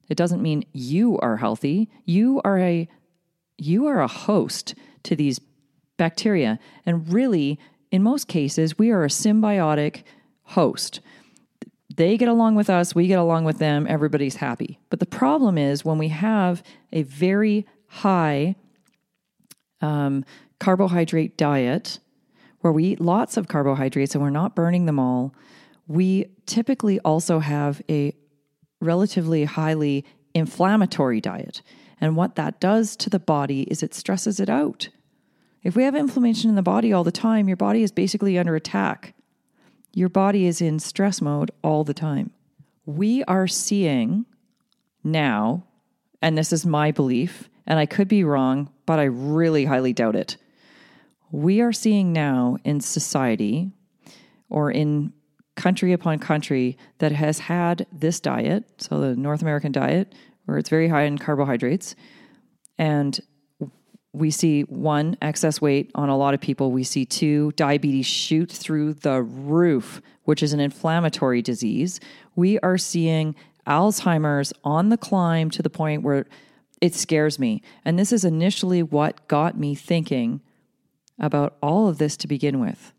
It 0.09 0.15
doesn't 0.15 0.43
mean 0.43 0.63
you 0.73 1.17
are 1.21 1.37
healthy. 1.37 1.89
You 2.05 2.39
are 2.45 2.59
a 2.59 2.87
you 3.57 3.87
are 3.87 3.99
a 3.99 4.07
host 4.07 4.75
to 5.05 5.15
these 5.15 5.41
bacteria. 5.97 6.59
And 6.85 7.11
really, 7.11 7.57
in 7.89 8.03
most 8.03 8.27
cases, 8.27 8.77
we 8.77 8.91
are 8.91 9.03
a 9.03 9.07
symbiotic 9.07 10.03
host. 10.43 10.99
They 11.95 12.15
get 12.15 12.29
along 12.29 12.53
with 12.53 12.69
us, 12.69 12.93
we 12.93 13.07
get 13.07 13.17
along 13.17 13.45
with 13.45 13.57
them, 13.57 13.87
everybody's 13.89 14.35
happy. 14.35 14.77
But 14.91 14.99
the 14.99 15.07
problem 15.07 15.57
is 15.57 15.83
when 15.83 15.97
we 15.97 16.09
have 16.09 16.61
a 16.91 17.01
very 17.01 17.65
high 17.87 18.55
um, 19.83 20.25
carbohydrate 20.59 21.37
diet 21.37 21.99
where 22.61 22.73
we 22.73 22.85
eat 22.85 23.01
lots 23.01 23.35
of 23.35 23.49
carbohydrates 23.49 24.15
and 24.15 24.23
we're 24.23 24.29
not 24.29 24.55
burning 24.55 24.85
them 24.85 24.97
all, 24.97 25.35
we 25.87 26.25
typically 26.45 26.99
also 27.01 27.39
have 27.39 27.81
a 27.89 28.15
relatively 28.79 29.43
highly 29.43 30.05
inflammatory 30.33 31.19
diet. 31.19 31.61
And 31.99 32.15
what 32.15 32.35
that 32.35 32.59
does 32.59 32.95
to 32.97 33.09
the 33.09 33.19
body 33.19 33.63
is 33.63 33.83
it 33.83 33.93
stresses 33.93 34.39
it 34.39 34.49
out. 34.49 34.89
If 35.61 35.75
we 35.75 35.83
have 35.83 35.95
inflammation 35.95 36.49
in 36.49 36.55
the 36.55 36.61
body 36.61 36.91
all 36.91 37.03
the 37.03 37.11
time, 37.11 37.47
your 37.47 37.57
body 37.57 37.83
is 37.83 37.91
basically 37.91 38.37
under 38.37 38.55
attack. 38.55 39.13
Your 39.93 40.09
body 40.09 40.45
is 40.45 40.61
in 40.61 40.79
stress 40.79 41.21
mode 41.21 41.51
all 41.63 41.83
the 41.83 41.93
time. 41.93 42.31
We 42.85 43.23
are 43.25 43.47
seeing 43.47 44.25
now, 45.03 45.65
and 46.21 46.37
this 46.37 46.51
is 46.51 46.65
my 46.65 46.91
belief, 46.91 47.49
and 47.65 47.79
I 47.79 47.85
could 47.85 48.07
be 48.07 48.23
wrong, 48.23 48.69
but 48.85 48.99
I 48.99 49.03
really 49.03 49.65
highly 49.65 49.93
doubt 49.93 50.15
it. 50.15 50.37
We 51.31 51.61
are 51.61 51.73
seeing 51.73 52.13
now 52.13 52.57
in 52.63 52.79
society 52.79 53.71
or 54.49 54.69
in 54.69 55.13
country 55.55 55.93
upon 55.93 56.19
country 56.19 56.77
that 56.99 57.11
has 57.11 57.39
had 57.39 57.85
this 57.91 58.19
diet, 58.19 58.65
so 58.77 58.99
the 58.99 59.15
North 59.15 59.41
American 59.41 59.71
diet, 59.71 60.13
where 60.45 60.57
it's 60.57 60.69
very 60.69 60.87
high 60.87 61.03
in 61.03 61.17
carbohydrates, 61.17 61.95
and 62.77 63.19
we 64.13 64.29
see 64.29 64.61
one, 64.61 65.17
excess 65.21 65.59
weight 65.59 65.91
on 65.95 66.09
a 66.09 66.17
lot 66.17 66.35
of 66.35 66.41
people. 66.41 66.71
We 66.71 66.83
see 66.83 67.03
two, 67.03 67.51
diabetes 67.53 68.05
shoot 68.05 68.51
through 68.51 68.95
the 68.95 69.23
roof, 69.23 70.01
which 70.25 70.43
is 70.43 70.53
an 70.53 70.59
inflammatory 70.59 71.41
disease. 71.41 71.99
We 72.35 72.59
are 72.59 72.77
seeing 72.77 73.35
Alzheimer's 73.65 74.53
on 74.63 74.89
the 74.89 74.97
climb 74.97 75.49
to 75.51 75.63
the 75.63 75.69
point 75.69 76.03
where 76.03 76.27
it 76.83 76.93
scares 76.93 77.39
me. 77.39 77.61
And 77.85 77.97
this 77.97 78.11
is 78.11 78.25
initially 78.25 78.83
what 78.83 79.25
got 79.29 79.57
me 79.57 79.73
thinking 79.73 80.41
about 81.17 81.55
all 81.63 81.87
of 81.87 81.97
this 81.97 82.17
to 82.17 82.27
begin 82.27 82.59
with. 82.59 82.91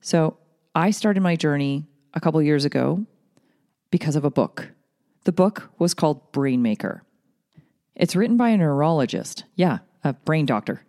So 0.00 0.38
I 0.74 0.92
started 0.92 1.22
my 1.22 1.36
journey 1.36 1.84
a 2.14 2.20
couple 2.20 2.40
years 2.40 2.64
ago 2.64 3.04
because 3.90 4.16
of 4.16 4.24
a 4.24 4.30
book. 4.30 4.70
The 5.24 5.32
book 5.32 5.70
was 5.78 5.92
called 5.92 6.32
Brainmaker. 6.32 7.02
It's 7.94 8.16
written 8.16 8.38
by 8.38 8.48
a 8.48 8.56
neurologist. 8.56 9.44
Yeah, 9.56 9.80
a 10.02 10.14
brain 10.14 10.46
doctor. 10.46 10.82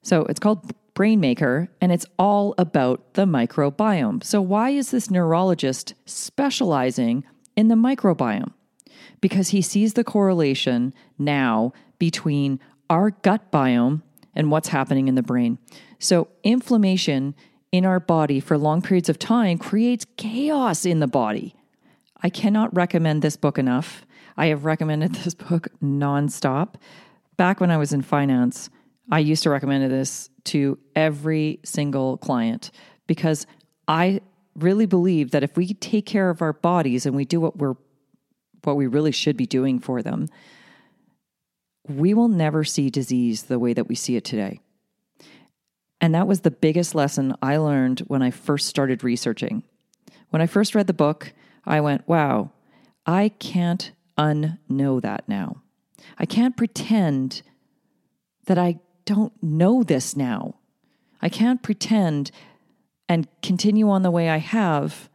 So 0.00 0.24
it's 0.30 0.40
called 0.40 0.72
Brainmaker, 0.94 1.68
and 1.82 1.92
it's 1.92 2.06
all 2.18 2.54
about 2.56 3.12
the 3.14 3.26
microbiome. 3.26 4.24
So, 4.24 4.40
why 4.40 4.70
is 4.70 4.90
this 4.90 5.10
neurologist 5.10 5.92
specializing 6.06 7.24
in 7.54 7.68
the 7.68 7.74
microbiome? 7.74 8.54
Because 9.20 9.48
he 9.48 9.62
sees 9.62 9.94
the 9.94 10.04
correlation 10.04 10.94
now 11.18 11.72
between 11.98 12.60
our 12.88 13.10
gut 13.10 13.50
biome 13.52 14.02
and 14.34 14.50
what's 14.50 14.68
happening 14.68 15.08
in 15.08 15.14
the 15.14 15.22
brain. 15.22 15.58
So, 15.98 16.28
inflammation 16.42 17.34
in 17.72 17.84
our 17.84 18.00
body 18.00 18.40
for 18.40 18.58
long 18.58 18.82
periods 18.82 19.08
of 19.08 19.18
time 19.18 19.58
creates 19.58 20.06
chaos 20.16 20.84
in 20.84 21.00
the 21.00 21.06
body. 21.06 21.54
I 22.22 22.30
cannot 22.30 22.74
recommend 22.74 23.22
this 23.22 23.36
book 23.36 23.58
enough. 23.58 24.04
I 24.36 24.46
have 24.46 24.64
recommended 24.64 25.14
this 25.16 25.34
book 25.34 25.68
nonstop. 25.82 26.74
Back 27.36 27.60
when 27.60 27.70
I 27.70 27.76
was 27.76 27.92
in 27.92 28.02
finance, 28.02 28.70
I 29.10 29.18
used 29.18 29.42
to 29.44 29.50
recommend 29.50 29.90
this 29.90 30.30
to 30.44 30.78
every 30.94 31.60
single 31.64 32.16
client 32.18 32.70
because 33.06 33.46
I 33.88 34.20
really 34.54 34.86
believe 34.86 35.30
that 35.30 35.42
if 35.42 35.56
we 35.56 35.74
take 35.74 36.06
care 36.06 36.30
of 36.30 36.42
our 36.42 36.52
bodies 36.52 37.06
and 37.06 37.16
we 37.16 37.24
do 37.24 37.40
what 37.40 37.58
we're 37.58 37.76
what 38.64 38.76
we 38.76 38.86
really 38.86 39.12
should 39.12 39.36
be 39.36 39.46
doing 39.46 39.78
for 39.78 40.02
them, 40.02 40.28
we 41.88 42.14
will 42.14 42.28
never 42.28 42.64
see 42.64 42.90
disease 42.90 43.44
the 43.44 43.58
way 43.58 43.72
that 43.72 43.88
we 43.88 43.94
see 43.94 44.16
it 44.16 44.24
today. 44.24 44.60
And 46.00 46.14
that 46.14 46.26
was 46.26 46.40
the 46.40 46.50
biggest 46.50 46.94
lesson 46.94 47.34
I 47.42 47.56
learned 47.58 48.00
when 48.00 48.22
I 48.22 48.30
first 48.30 48.66
started 48.66 49.04
researching. 49.04 49.62
When 50.30 50.40
I 50.40 50.46
first 50.46 50.74
read 50.74 50.86
the 50.86 50.94
book, 50.94 51.32
I 51.64 51.80
went, 51.80 52.08
wow, 52.08 52.52
I 53.04 53.30
can't 53.38 53.92
unknow 54.16 55.02
that 55.02 55.28
now. 55.28 55.62
I 56.18 56.26
can't 56.26 56.56
pretend 56.56 57.42
that 58.46 58.58
I 58.58 58.80
don't 59.04 59.32
know 59.42 59.82
this 59.82 60.16
now. 60.16 60.54
I 61.20 61.28
can't 61.28 61.62
pretend 61.62 62.30
and 63.08 63.26
continue 63.42 63.90
on 63.90 64.02
the 64.02 64.10
way 64.10 64.30
I 64.30 64.38
have, 64.38 65.10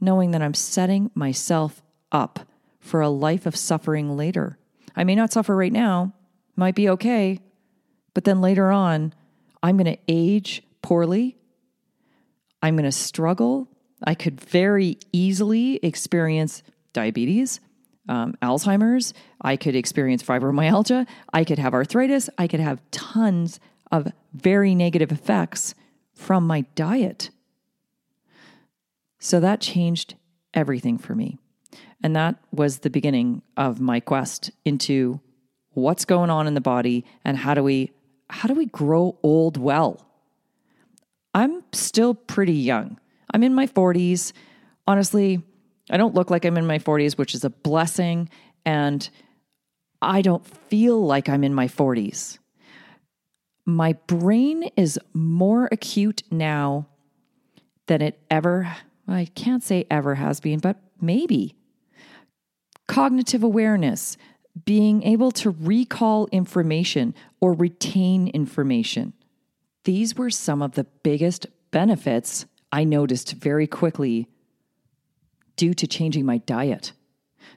knowing 0.00 0.32
that 0.32 0.42
I'm 0.42 0.54
setting 0.54 1.10
myself 1.14 1.82
up 2.10 2.48
for 2.88 3.00
a 3.00 3.08
life 3.08 3.46
of 3.46 3.54
suffering 3.54 4.16
later. 4.16 4.58
I 4.96 5.04
may 5.04 5.14
not 5.14 5.32
suffer 5.32 5.54
right 5.54 5.72
now, 5.72 6.14
might 6.56 6.74
be 6.74 6.88
okay, 6.88 7.40
but 8.14 8.24
then 8.24 8.40
later 8.40 8.72
on, 8.72 9.12
I'm 9.62 9.76
going 9.76 9.94
to 9.94 10.02
age 10.08 10.62
poorly. 10.82 11.36
I'm 12.62 12.74
going 12.74 12.84
to 12.84 12.92
struggle. 12.92 13.68
I 14.04 14.14
could 14.14 14.40
very 14.40 14.98
easily 15.12 15.76
experience 15.82 16.62
diabetes, 16.92 17.60
um, 18.08 18.34
Alzheimer's. 18.42 19.12
I 19.40 19.56
could 19.56 19.76
experience 19.76 20.22
fibromyalgia. 20.22 21.06
I 21.32 21.44
could 21.44 21.58
have 21.58 21.74
arthritis. 21.74 22.30
I 22.38 22.48
could 22.48 22.60
have 22.60 22.80
tons 22.90 23.60
of 23.92 24.12
very 24.32 24.74
negative 24.74 25.12
effects 25.12 25.74
from 26.14 26.46
my 26.46 26.62
diet. 26.74 27.30
So 29.18 29.40
that 29.40 29.60
changed 29.60 30.14
everything 30.54 30.98
for 30.98 31.14
me. 31.14 31.38
And 32.02 32.14
that 32.16 32.36
was 32.52 32.78
the 32.78 32.90
beginning 32.90 33.42
of 33.56 33.80
my 33.80 34.00
quest 34.00 34.50
into 34.64 35.20
what's 35.72 36.04
going 36.04 36.30
on 36.30 36.46
in 36.46 36.54
the 36.54 36.60
body 36.60 37.04
and 37.24 37.36
how 37.36 37.54
do 37.54 37.62
we 37.62 37.92
how 38.30 38.46
do 38.46 38.54
we 38.54 38.66
grow 38.66 39.18
old 39.22 39.56
well? 39.56 40.06
I'm 41.34 41.62
still 41.72 42.14
pretty 42.14 42.52
young. 42.52 42.98
I'm 43.32 43.42
in 43.42 43.54
my 43.54 43.66
40s. 43.66 44.32
Honestly, 44.86 45.42
I 45.90 45.96
don't 45.96 46.14
look 46.14 46.30
like 46.30 46.44
I'm 46.44 46.58
in 46.58 46.66
my 46.66 46.78
40s, 46.78 47.16
which 47.16 47.34
is 47.34 47.44
a 47.44 47.50
blessing 47.50 48.28
and 48.66 49.08
I 50.02 50.22
don't 50.22 50.46
feel 50.46 51.04
like 51.04 51.28
I'm 51.28 51.42
in 51.42 51.54
my 51.54 51.68
40s. 51.68 52.38
My 53.64 53.94
brain 54.06 54.70
is 54.76 54.98
more 55.12 55.68
acute 55.72 56.22
now 56.30 56.86
than 57.86 58.02
it 58.02 58.20
ever, 58.30 58.76
I 59.06 59.26
can't 59.34 59.62
say 59.62 59.86
ever 59.90 60.14
has 60.14 60.40
been, 60.40 60.58
but 60.58 60.78
maybe 61.00 61.57
cognitive 62.88 63.44
awareness, 63.44 64.16
being 64.64 65.04
able 65.04 65.30
to 65.30 65.50
recall 65.50 66.26
information 66.32 67.14
or 67.40 67.52
retain 67.52 68.26
information. 68.28 69.12
These 69.84 70.16
were 70.16 70.30
some 70.30 70.60
of 70.60 70.72
the 70.72 70.84
biggest 71.04 71.46
benefits 71.70 72.46
I 72.72 72.84
noticed 72.84 73.34
very 73.34 73.66
quickly 73.66 74.26
due 75.56 75.74
to 75.74 75.86
changing 75.86 76.26
my 76.26 76.38
diet. 76.38 76.92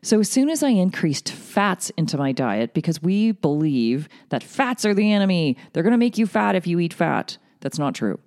So, 0.03 0.19
as 0.19 0.29
soon 0.29 0.49
as 0.49 0.63
I 0.63 0.69
increased 0.69 1.29
fats 1.29 1.89
into 1.91 2.17
my 2.17 2.31
diet, 2.31 2.73
because 2.73 3.01
we 3.01 3.31
believe 3.31 4.07
that 4.29 4.43
fats 4.43 4.85
are 4.85 4.93
the 4.93 5.11
enemy, 5.11 5.57
they're 5.73 5.83
going 5.83 5.91
to 5.91 5.97
make 5.97 6.17
you 6.17 6.25
fat 6.25 6.55
if 6.55 6.65
you 6.65 6.79
eat 6.79 6.93
fat. 6.93 7.37
That's 7.59 7.77
not 7.77 7.95
true. 7.95 8.19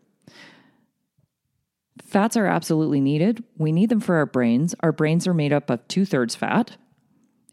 Fats 2.02 2.36
are 2.36 2.46
absolutely 2.46 3.00
needed. 3.00 3.42
We 3.56 3.72
need 3.72 3.88
them 3.88 4.00
for 4.00 4.16
our 4.16 4.26
brains. 4.26 4.74
Our 4.80 4.92
brains 4.92 5.26
are 5.26 5.34
made 5.34 5.52
up 5.52 5.70
of 5.70 5.86
two 5.88 6.04
thirds 6.04 6.34
fat, 6.34 6.76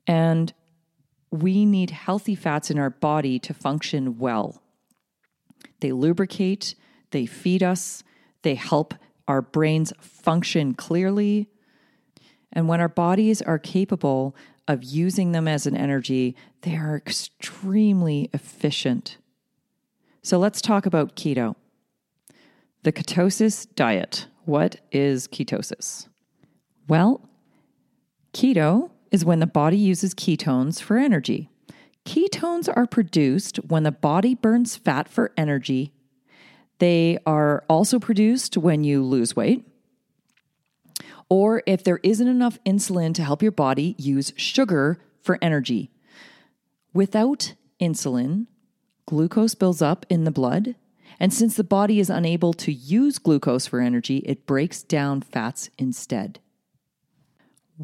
and 0.08 0.54
we 1.32 1.66
need 1.66 1.92
healthy 1.92 2.36
fats 2.36 2.70
in 2.70 2.78
our 2.78 2.90
body 2.90 3.40
to 3.40 3.54
function 3.54 4.18
well. 4.18 4.62
They 5.80 5.92
lubricate, 5.92 6.76
they 7.12 7.26
feed 7.26 7.64
us, 7.64 8.04
they 8.42 8.56
help 8.56 8.94
our 9.28 9.42
brains 9.42 9.94
function 10.00 10.74
clearly. 10.74 11.48
And 12.52 12.68
when 12.68 12.82
our 12.82 12.90
bodies 12.90 13.42
are 13.42 13.60
capable 13.60 14.36
of 14.68 14.84
using 14.84 15.32
them 15.32 15.48
as 15.48 15.66
an 15.66 15.78
energy, 15.78 16.36
they 16.62 16.76
are 16.76 16.96
extremely 16.96 18.30
efficient. 18.34 19.18
So 20.22 20.38
let's 20.38 20.62
talk 20.62 20.86
about 20.86 21.16
keto. 21.16 21.56
The 22.84 22.92
ketosis 22.92 23.68
diet. 23.74 24.28
What 24.46 24.78
is 24.92 25.28
ketosis? 25.28 26.08
Well, 26.88 27.30
keto 28.34 28.92
is 29.12 29.26
when 29.26 29.40
the 29.40 29.48
body 29.48 29.78
uses 29.78 30.14
ketones 30.14 30.82
for 30.82 30.98
energy. 30.98 31.50
Ketones 32.06 32.70
are 32.74 32.88
produced 32.88 33.58
when 33.58 33.84
the 33.84 33.92
body 33.92 34.34
burns 34.34 34.76
fat 34.76 35.08
for 35.08 35.32
energy. 35.38 35.94
They 36.80 37.20
are 37.26 37.64
also 37.70 38.00
produced 38.00 38.58
when 38.58 38.84
you 38.84 39.04
lose 39.04 39.36
weight. 39.36 39.68
Or 41.30 41.62
if 41.68 41.84
there 41.84 42.00
isn't 42.04 42.28
enough 42.28 42.58
insulin 42.66 43.14
to 43.14 43.24
help 43.24 43.44
your 43.44 43.52
body 43.52 43.96
use 43.98 44.34
sugar 44.36 45.00
for 45.22 45.38
energy. 45.42 45.92
Without 46.94 47.54
insulin, 47.80 48.48
glucose 49.06 49.56
builds 49.56 49.82
up 49.82 50.06
in 50.10 50.24
the 50.24 50.32
blood. 50.32 50.76
And 51.20 51.34
since 51.34 51.56
the 51.56 51.64
body 51.64 52.00
is 52.00 52.10
unable 52.10 52.54
to 52.54 52.74
use 52.74 53.20
glucose 53.20 53.68
for 53.68 53.80
energy, 53.80 54.18
it 54.26 54.48
breaks 54.48 54.82
down 54.82 55.22
fats 55.22 55.70
instead. 55.78 56.40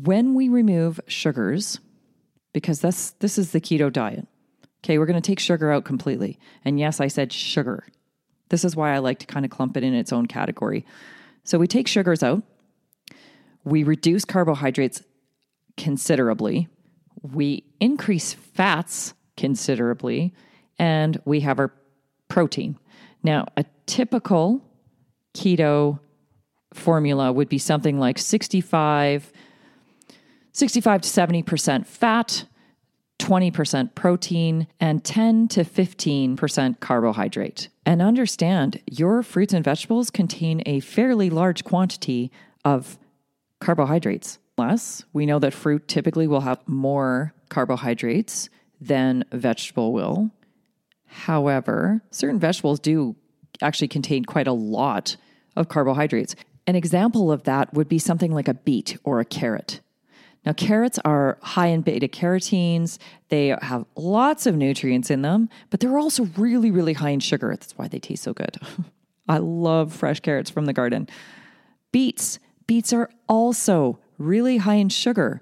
When 0.04 0.36
we 0.36 0.48
remove 0.48 1.00
sugars, 1.08 1.80
because 2.54 2.82
this, 2.82 3.12
this 3.20 3.40
is 3.40 3.52
the 3.52 3.60
keto 3.60 3.92
diet, 3.92 4.28
okay, 4.84 5.00
we're 5.00 5.08
going 5.08 5.20
to 5.20 5.28
take 5.28 5.40
sugar 5.40 5.72
out 5.72 5.86
completely. 5.86 6.38
And 6.64 6.80
yes, 6.80 7.00
I 7.00 7.08
said 7.08 7.34
sugar. 7.34 7.84
This 8.50 8.64
is 8.64 8.76
why 8.76 8.94
I 8.94 9.00
like 9.00 9.18
to 9.20 9.26
kind 9.26 9.44
of 9.44 9.50
clump 9.50 9.76
it 9.76 9.84
in 9.84 9.96
its 9.96 10.14
own 10.14 10.28
category. 10.28 10.86
So 11.44 11.58
we 11.58 11.66
take 11.66 11.88
sugars 11.88 12.22
out, 12.22 12.44
we 13.64 13.84
reduce 13.84 14.24
carbohydrates 14.24 15.02
considerably, 15.78 16.68
we 17.24 17.64
increase 17.80 18.34
fats 18.34 19.16
considerably, 19.36 20.32
and 20.78 21.20
we 21.26 21.40
have 21.40 21.58
our 21.58 21.74
protein. 22.28 22.78
Now, 23.24 23.48
a 23.58 23.66
typical 23.88 24.64
keto 25.34 26.00
formula 26.74 27.32
would 27.32 27.50
be 27.50 27.58
something 27.58 27.98
like 27.98 28.20
65 28.20 29.32
65 30.58 31.02
to 31.02 31.08
70% 31.10 31.86
fat, 31.86 32.46
20% 33.20 33.94
protein, 33.94 34.66
and 34.80 35.04
10 35.04 35.50
to 35.50 35.64
15% 35.64 36.80
carbohydrate. 36.80 37.70
And 37.86 38.02
understand 38.02 38.82
your 38.88 39.22
fruits 39.22 39.54
and 39.54 39.64
vegetables 39.64 40.10
contain 40.10 40.64
a 40.66 40.80
fairly 40.80 41.30
large 41.30 41.64
quantity 41.64 42.32
of 42.66 42.98
carbohydrates. 43.60 44.40
Less, 44.58 45.06
we 45.14 45.28
know 45.28 45.38
that 45.38 45.54
fruit 45.54 45.88
typically 45.88 46.26
will 46.26 46.42
have 46.42 46.68
more 46.68 47.36
carbohydrates 47.50 48.50
than 48.82 49.26
vegetable 49.32 49.94
will. 49.94 50.32
However, 51.06 52.02
certain 52.10 52.40
vegetables 52.40 52.80
do 52.80 53.16
actually 53.62 53.90
contain 53.90 54.26
quite 54.26 54.48
a 54.48 54.54
lot 54.54 55.18
of 55.56 55.70
carbohydrates. 55.70 56.36
An 56.66 56.76
example 56.76 57.32
of 57.32 57.44
that 57.44 57.76
would 57.76 57.88
be 57.88 58.00
something 58.00 58.32
like 58.32 58.48
a 58.48 58.56
beet 58.56 58.98
or 59.04 59.20
a 59.20 59.26
carrot. 59.26 59.82
Now, 60.48 60.54
carrots 60.54 60.98
are 61.04 61.38
high 61.42 61.68
in 61.68 61.82
beta 61.82 62.08
carotenes. 62.08 63.00
They 63.28 63.50
have 63.62 63.84
lots 63.98 64.46
of 64.46 64.56
nutrients 64.56 65.12
in 65.12 65.22
them, 65.22 65.50
but 65.70 65.82
they're 65.82 65.98
also 65.98 66.24
really, 66.38 66.72
really 66.72 66.94
high 66.94 67.10
in 67.10 67.20
sugar. 67.20 67.50
That's 67.50 67.78
why 67.78 67.90
they 67.90 68.00
taste 68.00 68.24
so 68.24 68.32
good. 68.32 68.56
I 69.28 69.40
love 69.40 69.92
fresh 69.92 70.22
carrots 70.22 70.50
from 70.50 70.64
the 70.64 70.72
garden. 70.72 71.10
Beets. 71.92 72.40
Beets 72.66 72.94
are 72.94 73.10
also 73.28 74.00
really 74.18 74.56
high 74.56 74.76
in 74.76 74.88
sugar. 74.88 75.42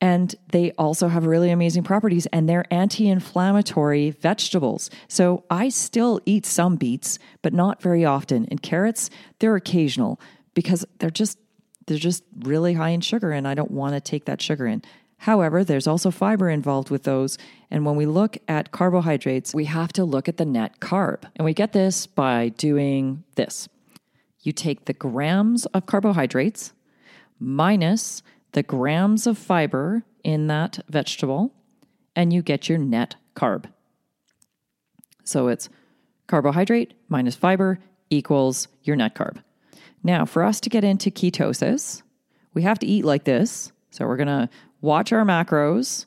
And 0.00 0.34
they 0.50 0.72
also 0.78 1.08
have 1.08 1.26
really 1.26 1.50
amazing 1.50 1.82
properties 1.82 2.24
and 2.32 2.48
they're 2.48 2.64
anti 2.72 3.08
inflammatory 3.08 4.12
vegetables. 4.12 4.88
So 5.08 5.44
I 5.50 5.68
still 5.68 6.22
eat 6.24 6.46
some 6.46 6.76
beets, 6.76 7.18
but 7.42 7.52
not 7.52 7.82
very 7.82 8.06
often. 8.06 8.46
And 8.50 8.62
carrots, 8.62 9.10
they're 9.40 9.56
occasional 9.56 10.18
because 10.54 10.86
they're 11.00 11.10
just 11.10 11.36
they're 11.86 11.98
just 11.98 12.24
really 12.40 12.74
high 12.74 12.90
in 12.90 13.00
sugar 13.00 13.32
and 13.32 13.46
I 13.46 13.54
don't 13.54 13.70
want 13.70 13.94
to 13.94 14.00
take 14.00 14.24
that 14.26 14.40
sugar 14.40 14.66
in. 14.66 14.82
However, 15.18 15.62
there's 15.62 15.86
also 15.86 16.10
fiber 16.10 16.50
involved 16.50 16.90
with 16.90 17.04
those. 17.04 17.38
And 17.70 17.86
when 17.86 17.94
we 17.94 18.06
look 18.06 18.38
at 18.48 18.72
carbohydrates, 18.72 19.54
we 19.54 19.66
have 19.66 19.92
to 19.92 20.04
look 20.04 20.28
at 20.28 20.36
the 20.36 20.44
net 20.44 20.80
carb. 20.80 21.22
And 21.36 21.44
we 21.44 21.54
get 21.54 21.72
this 21.72 22.06
by 22.06 22.48
doing 22.50 23.22
this 23.36 23.68
you 24.42 24.52
take 24.52 24.84
the 24.84 24.92
grams 24.92 25.66
of 25.66 25.86
carbohydrates 25.86 26.72
minus 27.38 28.22
the 28.52 28.62
grams 28.62 29.26
of 29.26 29.38
fiber 29.38 30.04
in 30.22 30.46
that 30.48 30.78
vegetable, 30.88 31.52
and 32.14 32.32
you 32.32 32.42
get 32.42 32.68
your 32.68 32.78
net 32.78 33.16
carb. 33.34 33.64
So 35.24 35.48
it's 35.48 35.68
carbohydrate 36.26 36.94
minus 37.08 37.34
fiber 37.34 37.78
equals 38.10 38.68
your 38.82 38.96
net 38.96 39.14
carb. 39.14 39.42
Now, 40.02 40.24
for 40.24 40.42
us 40.42 40.60
to 40.60 40.70
get 40.70 40.84
into 40.84 41.10
ketosis, 41.10 42.02
we 42.54 42.62
have 42.62 42.78
to 42.80 42.86
eat 42.86 43.04
like 43.04 43.24
this. 43.24 43.72
So 43.90 44.06
we're 44.06 44.16
going 44.16 44.26
to 44.28 44.48
watch 44.80 45.12
our 45.12 45.24
macros, 45.24 46.06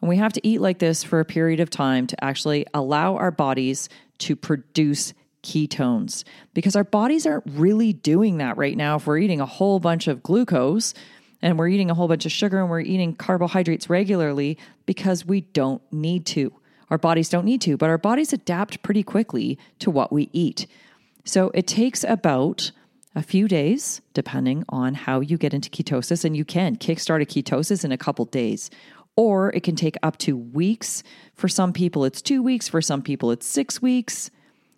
and 0.00 0.08
we 0.08 0.16
have 0.16 0.32
to 0.34 0.46
eat 0.46 0.60
like 0.60 0.78
this 0.78 1.02
for 1.02 1.20
a 1.20 1.24
period 1.24 1.60
of 1.60 1.70
time 1.70 2.06
to 2.06 2.24
actually 2.24 2.66
allow 2.72 3.16
our 3.16 3.30
bodies 3.30 3.88
to 4.18 4.36
produce 4.36 5.12
ketones 5.42 6.24
because 6.52 6.74
our 6.74 6.84
bodies 6.84 7.26
aren't 7.26 7.44
really 7.46 7.92
doing 7.92 8.38
that 8.38 8.56
right 8.56 8.76
now 8.76 8.96
if 8.96 9.06
we're 9.06 9.18
eating 9.18 9.40
a 9.40 9.46
whole 9.46 9.78
bunch 9.78 10.08
of 10.08 10.22
glucose 10.22 10.94
and 11.40 11.56
we're 11.56 11.68
eating 11.68 11.90
a 11.90 11.94
whole 11.94 12.08
bunch 12.08 12.26
of 12.26 12.32
sugar 12.32 12.60
and 12.60 12.68
we're 12.68 12.80
eating 12.80 13.14
carbohydrates 13.14 13.88
regularly 13.88 14.58
because 14.86 15.24
we 15.24 15.42
don't 15.42 15.80
need 15.92 16.26
to. 16.26 16.52
Our 16.90 16.98
bodies 16.98 17.28
don't 17.28 17.44
need 17.44 17.60
to, 17.62 17.76
but 17.76 17.88
our 17.88 17.98
bodies 17.98 18.32
adapt 18.32 18.82
pretty 18.82 19.02
quickly 19.02 19.58
to 19.78 19.90
what 19.90 20.12
we 20.12 20.30
eat. 20.32 20.66
So 21.24 21.50
it 21.54 21.66
takes 21.66 22.02
about 22.02 22.72
a 23.18 23.22
few 23.22 23.48
days, 23.48 24.00
depending 24.14 24.64
on 24.68 24.94
how 24.94 25.18
you 25.18 25.36
get 25.36 25.52
into 25.52 25.68
ketosis, 25.68 26.24
and 26.24 26.36
you 26.36 26.44
can 26.44 26.76
kickstart 26.76 27.20
a 27.20 27.26
ketosis 27.26 27.84
in 27.84 27.90
a 27.90 27.98
couple 27.98 28.24
days. 28.26 28.70
Or 29.16 29.52
it 29.54 29.64
can 29.64 29.74
take 29.74 29.96
up 30.04 30.18
to 30.18 30.36
weeks. 30.36 31.02
For 31.34 31.48
some 31.48 31.72
people, 31.72 32.04
it's 32.04 32.22
two 32.22 32.44
weeks. 32.44 32.68
For 32.68 32.80
some 32.80 33.02
people, 33.02 33.32
it's 33.32 33.44
six 33.44 33.82
weeks. 33.82 34.30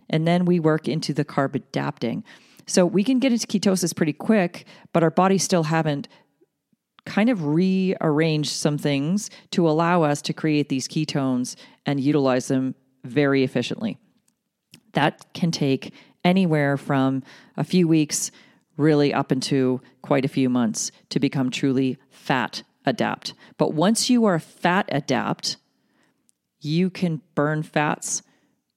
And 0.08 0.26
then 0.26 0.46
we 0.46 0.58
work 0.58 0.88
into 0.88 1.12
the 1.12 1.22
carb 1.22 1.54
adapting. 1.54 2.24
So 2.66 2.86
we 2.86 3.04
can 3.04 3.18
get 3.18 3.30
into 3.30 3.46
ketosis 3.46 3.94
pretty 3.94 4.14
quick, 4.14 4.64
but 4.94 5.02
our 5.02 5.10
bodies 5.10 5.42
still 5.42 5.64
haven't 5.64 6.08
kind 7.04 7.28
of 7.28 7.44
rearranged 7.44 8.52
some 8.52 8.78
things 8.78 9.28
to 9.50 9.68
allow 9.68 10.02
us 10.02 10.22
to 10.22 10.32
create 10.32 10.70
these 10.70 10.88
ketones 10.88 11.56
and 11.84 12.00
utilize 12.00 12.48
them 12.48 12.74
very 13.04 13.44
efficiently. 13.44 13.98
That 14.94 15.26
can 15.34 15.50
take 15.50 15.92
anywhere 16.24 16.76
from 16.76 17.22
a 17.56 17.64
few 17.64 17.88
weeks 17.88 18.30
really 18.76 19.12
up 19.12 19.30
into 19.30 19.80
quite 20.02 20.24
a 20.24 20.28
few 20.28 20.48
months 20.48 20.90
to 21.10 21.20
become 21.20 21.50
truly 21.50 21.98
fat 22.10 22.62
adapt. 22.86 23.34
But 23.58 23.74
once 23.74 24.08
you 24.08 24.24
are 24.24 24.38
fat 24.38 24.88
adapt, 24.90 25.56
you 26.60 26.90
can 26.90 27.20
burn 27.34 27.62
fats 27.62 28.22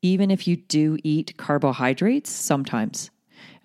even 0.01 0.29
if 0.29 0.47
you 0.47 0.58
do 0.58 0.97
eat 1.03 1.38
carbohydrates 1.38 2.29
sometimes. 2.29 3.10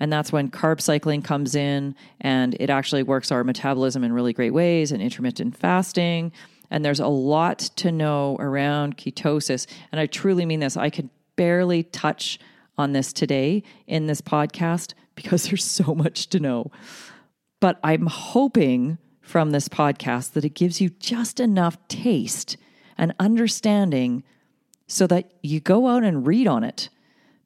And 0.00 0.12
that's 0.12 0.32
when 0.32 0.50
carb 0.50 0.80
cycling 0.80 1.22
comes 1.22 1.56
in 1.56 1.96
and 2.20 2.56
it 2.60 2.70
actually 2.70 3.02
works 3.02 3.32
our 3.32 3.42
metabolism 3.42 4.04
in 4.04 4.12
really 4.12 4.32
great 4.32 4.54
ways 4.54 4.92
and 4.92 5.02
intermittent 5.02 5.56
fasting. 5.56 6.32
And 6.70 6.84
there's 6.84 7.00
a 7.00 7.08
lot 7.08 7.58
to 7.76 7.90
know 7.90 8.36
around 8.38 8.96
ketosis. 8.96 9.66
And 9.90 10.00
I 10.00 10.06
truly 10.06 10.46
mean 10.46 10.60
this. 10.60 10.76
I 10.76 10.90
could 10.90 11.10
barely 11.34 11.82
touch 11.82 12.38
on 12.78 12.92
this 12.92 13.12
today 13.12 13.62
in 13.86 14.06
this 14.06 14.22
podcast 14.22 14.94
because 15.14 15.48
there's 15.48 15.64
so 15.64 15.94
much 15.94 16.28
to 16.28 16.40
know. 16.40 16.70
But 17.60 17.78
I'm 17.82 18.06
hoping 18.06 18.98
from 19.20 19.50
this 19.50 19.68
podcast 19.68 20.32
that 20.32 20.44
it 20.44 20.54
gives 20.54 20.80
you 20.80 20.88
just 20.88 21.40
enough 21.40 21.76
taste 21.88 22.56
and 22.96 23.14
understanding 23.18 24.22
so 24.86 25.06
that 25.06 25.32
you 25.42 25.60
go 25.60 25.88
out 25.88 26.02
and 26.02 26.26
read 26.26 26.46
on 26.46 26.64
it 26.64 26.88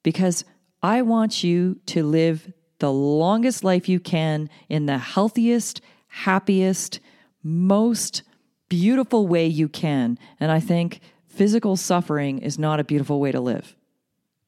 because 0.02 0.44
I 0.82 1.02
want 1.02 1.42
you 1.42 1.80
to 1.86 2.04
live 2.04 2.52
the 2.78 2.92
longest 2.92 3.64
life 3.64 3.88
you 3.88 4.00
can 4.00 4.50
in 4.68 4.86
the 4.86 4.98
healthiest, 4.98 5.80
happiest, 6.08 7.00
most 7.42 8.22
beautiful 8.68 9.26
way 9.26 9.46
you 9.46 9.68
can. 9.68 10.18
And 10.40 10.50
I 10.50 10.60
think 10.60 11.00
physical 11.26 11.76
suffering 11.76 12.38
is 12.38 12.58
not 12.58 12.80
a 12.80 12.84
beautiful 12.84 13.20
way 13.20 13.32
to 13.32 13.40
live. 13.40 13.76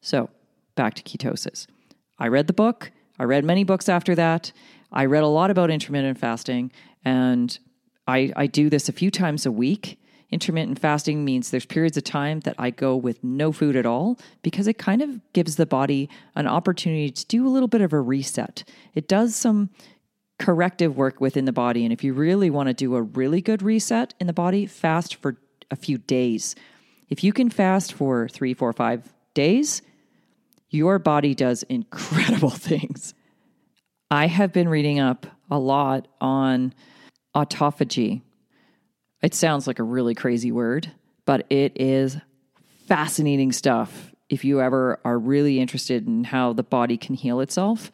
So, 0.01 0.31
back 0.75 0.95
to 0.95 1.03
ketosis. 1.03 1.67
I 2.19 2.29
read 2.29 2.47
the 2.47 2.53
book. 2.53 2.91
I 3.19 3.25
read 3.25 3.45
many 3.45 3.65
books 3.65 3.89
after 3.89 4.15
that. 4.15 4.53
I 4.93 5.05
read 5.07 5.23
a 5.23 5.29
lot 5.29 5.51
about 5.51 5.71
intermittent 5.71 6.19
fasting, 6.19 6.73
and 7.05 7.59
I, 8.07 8.33
I 8.37 8.47
do 8.47 8.71
this 8.71 8.89
a 8.89 8.93
few 8.93 9.11
times 9.11 9.47
a 9.47 9.53
week. 9.53 9.99
Intermittent 10.31 10.79
fasting 10.79 11.25
means 11.25 11.51
there's 11.51 11.67
periods 11.67 11.97
of 11.97 12.05
time 12.05 12.41
that 12.41 12.57
I 12.59 12.71
go 12.71 12.97
with 12.97 13.23
no 13.23 13.53
food 13.53 13.77
at 13.77 13.87
all 13.87 14.19
because 14.43 14.67
it 14.67 14.79
kind 14.79 15.01
of 15.01 15.21
gives 15.33 15.57
the 15.57 15.67
body 15.67 16.09
an 16.35 16.47
opportunity 16.47 17.11
to 17.11 17.27
do 17.27 17.47
a 17.47 17.51
little 17.51 17.69
bit 17.69 17.81
of 17.81 17.93
a 17.93 18.01
reset. 18.01 18.65
It 18.95 19.07
does 19.07 19.37
some 19.37 19.71
corrective 20.39 20.97
work 20.97 21.21
within 21.21 21.45
the 21.45 21.53
body. 21.53 21.85
And 21.85 21.93
if 21.93 22.03
you 22.03 22.13
really 22.13 22.51
want 22.51 22.69
to 22.69 22.75
do 22.75 22.97
a 22.97 23.03
really 23.03 23.41
good 23.41 23.63
reset 23.63 24.15
in 24.19 24.27
the 24.27 24.33
body, 24.33 24.67
fast 24.67 25.17
for 25.17 25.37
a 25.71 25.77
few 25.77 25.99
days. 25.99 26.57
If 27.09 27.23
you 27.23 27.33
can 27.33 27.51
fast 27.51 27.93
for 27.93 28.29
three, 28.29 28.55
four, 28.55 28.73
five 28.73 29.13
days, 29.35 29.83
your 30.75 30.99
body 30.99 31.35
does 31.35 31.63
incredible 31.65 32.51
things. 32.51 33.15
I 34.11 34.27
have 34.27 34.53
been 34.53 34.69
reading 34.69 35.01
up 35.01 35.27
a 35.51 35.59
lot 35.59 36.09
on 36.21 36.75
autophagy. 37.35 38.23
It 39.23 39.35
sounds 39.35 39.67
like 39.67 39.79
a 39.79 39.85
really 39.85 40.15
crazy 40.15 40.53
word, 40.53 40.91
but 41.25 41.47
it 41.51 41.81
is 41.81 42.19
fascinating 42.87 43.53
stuff 43.53 44.13
if 44.29 44.45
you 44.45 44.61
ever 44.61 45.01
are 45.05 45.19
really 45.19 45.61
interested 45.61 46.07
in 46.07 46.25
how 46.25 46.53
the 46.53 46.63
body 46.63 46.97
can 46.97 47.15
heal 47.15 47.41
itself 47.41 47.91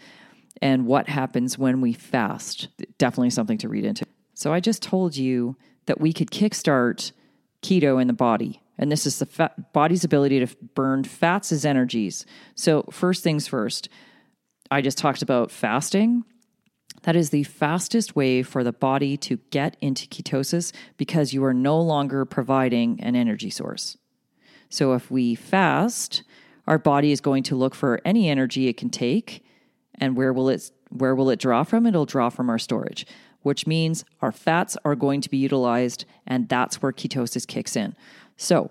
and 0.60 0.86
what 0.86 1.08
happens 1.08 1.58
when 1.58 1.80
we 1.80 1.92
fast. 1.92 2.68
Definitely 2.98 3.30
something 3.30 3.58
to 3.58 3.68
read 3.68 3.84
into. 3.84 4.04
So 4.34 4.52
I 4.52 4.60
just 4.60 4.82
told 4.82 5.16
you 5.16 5.56
that 5.86 6.00
we 6.00 6.12
could 6.12 6.30
kickstart 6.30 7.12
keto 7.62 8.00
in 8.00 8.06
the 8.06 8.12
body. 8.12 8.62
And 8.80 8.90
this 8.90 9.04
is 9.06 9.18
the 9.18 9.26
fat, 9.26 9.72
body's 9.74 10.04
ability 10.04 10.44
to 10.44 10.56
burn 10.74 11.04
fats 11.04 11.52
as 11.52 11.66
energies. 11.66 12.24
So, 12.54 12.84
first 12.90 13.22
things 13.22 13.46
first, 13.46 13.90
I 14.70 14.80
just 14.80 14.96
talked 14.96 15.20
about 15.20 15.50
fasting. 15.50 16.24
That 17.02 17.14
is 17.14 17.28
the 17.28 17.44
fastest 17.44 18.16
way 18.16 18.42
for 18.42 18.64
the 18.64 18.72
body 18.72 19.18
to 19.18 19.36
get 19.50 19.76
into 19.82 20.06
ketosis 20.08 20.72
because 20.96 21.34
you 21.34 21.44
are 21.44 21.54
no 21.54 21.78
longer 21.78 22.24
providing 22.24 23.00
an 23.02 23.16
energy 23.16 23.50
source. 23.50 23.98
So, 24.70 24.94
if 24.94 25.10
we 25.10 25.34
fast, 25.34 26.22
our 26.66 26.78
body 26.78 27.12
is 27.12 27.20
going 27.20 27.42
to 27.44 27.56
look 27.56 27.74
for 27.74 28.00
any 28.06 28.30
energy 28.30 28.66
it 28.66 28.78
can 28.78 28.88
take 28.88 29.44
and 30.00 30.16
where 30.16 30.32
will 30.32 30.48
it 30.48 30.70
where 30.88 31.14
will 31.14 31.30
it 31.30 31.38
draw 31.38 31.62
from? 31.62 31.86
It'll 31.86 32.06
draw 32.06 32.30
from 32.30 32.50
our 32.50 32.58
storage, 32.58 33.06
which 33.42 33.66
means 33.66 34.04
our 34.20 34.32
fats 34.32 34.76
are 34.84 34.96
going 34.96 35.20
to 35.20 35.30
be 35.30 35.36
utilized, 35.36 36.04
and 36.26 36.48
that's 36.48 36.82
where 36.82 36.92
ketosis 36.92 37.46
kicks 37.46 37.76
in. 37.76 37.94
So 38.40 38.70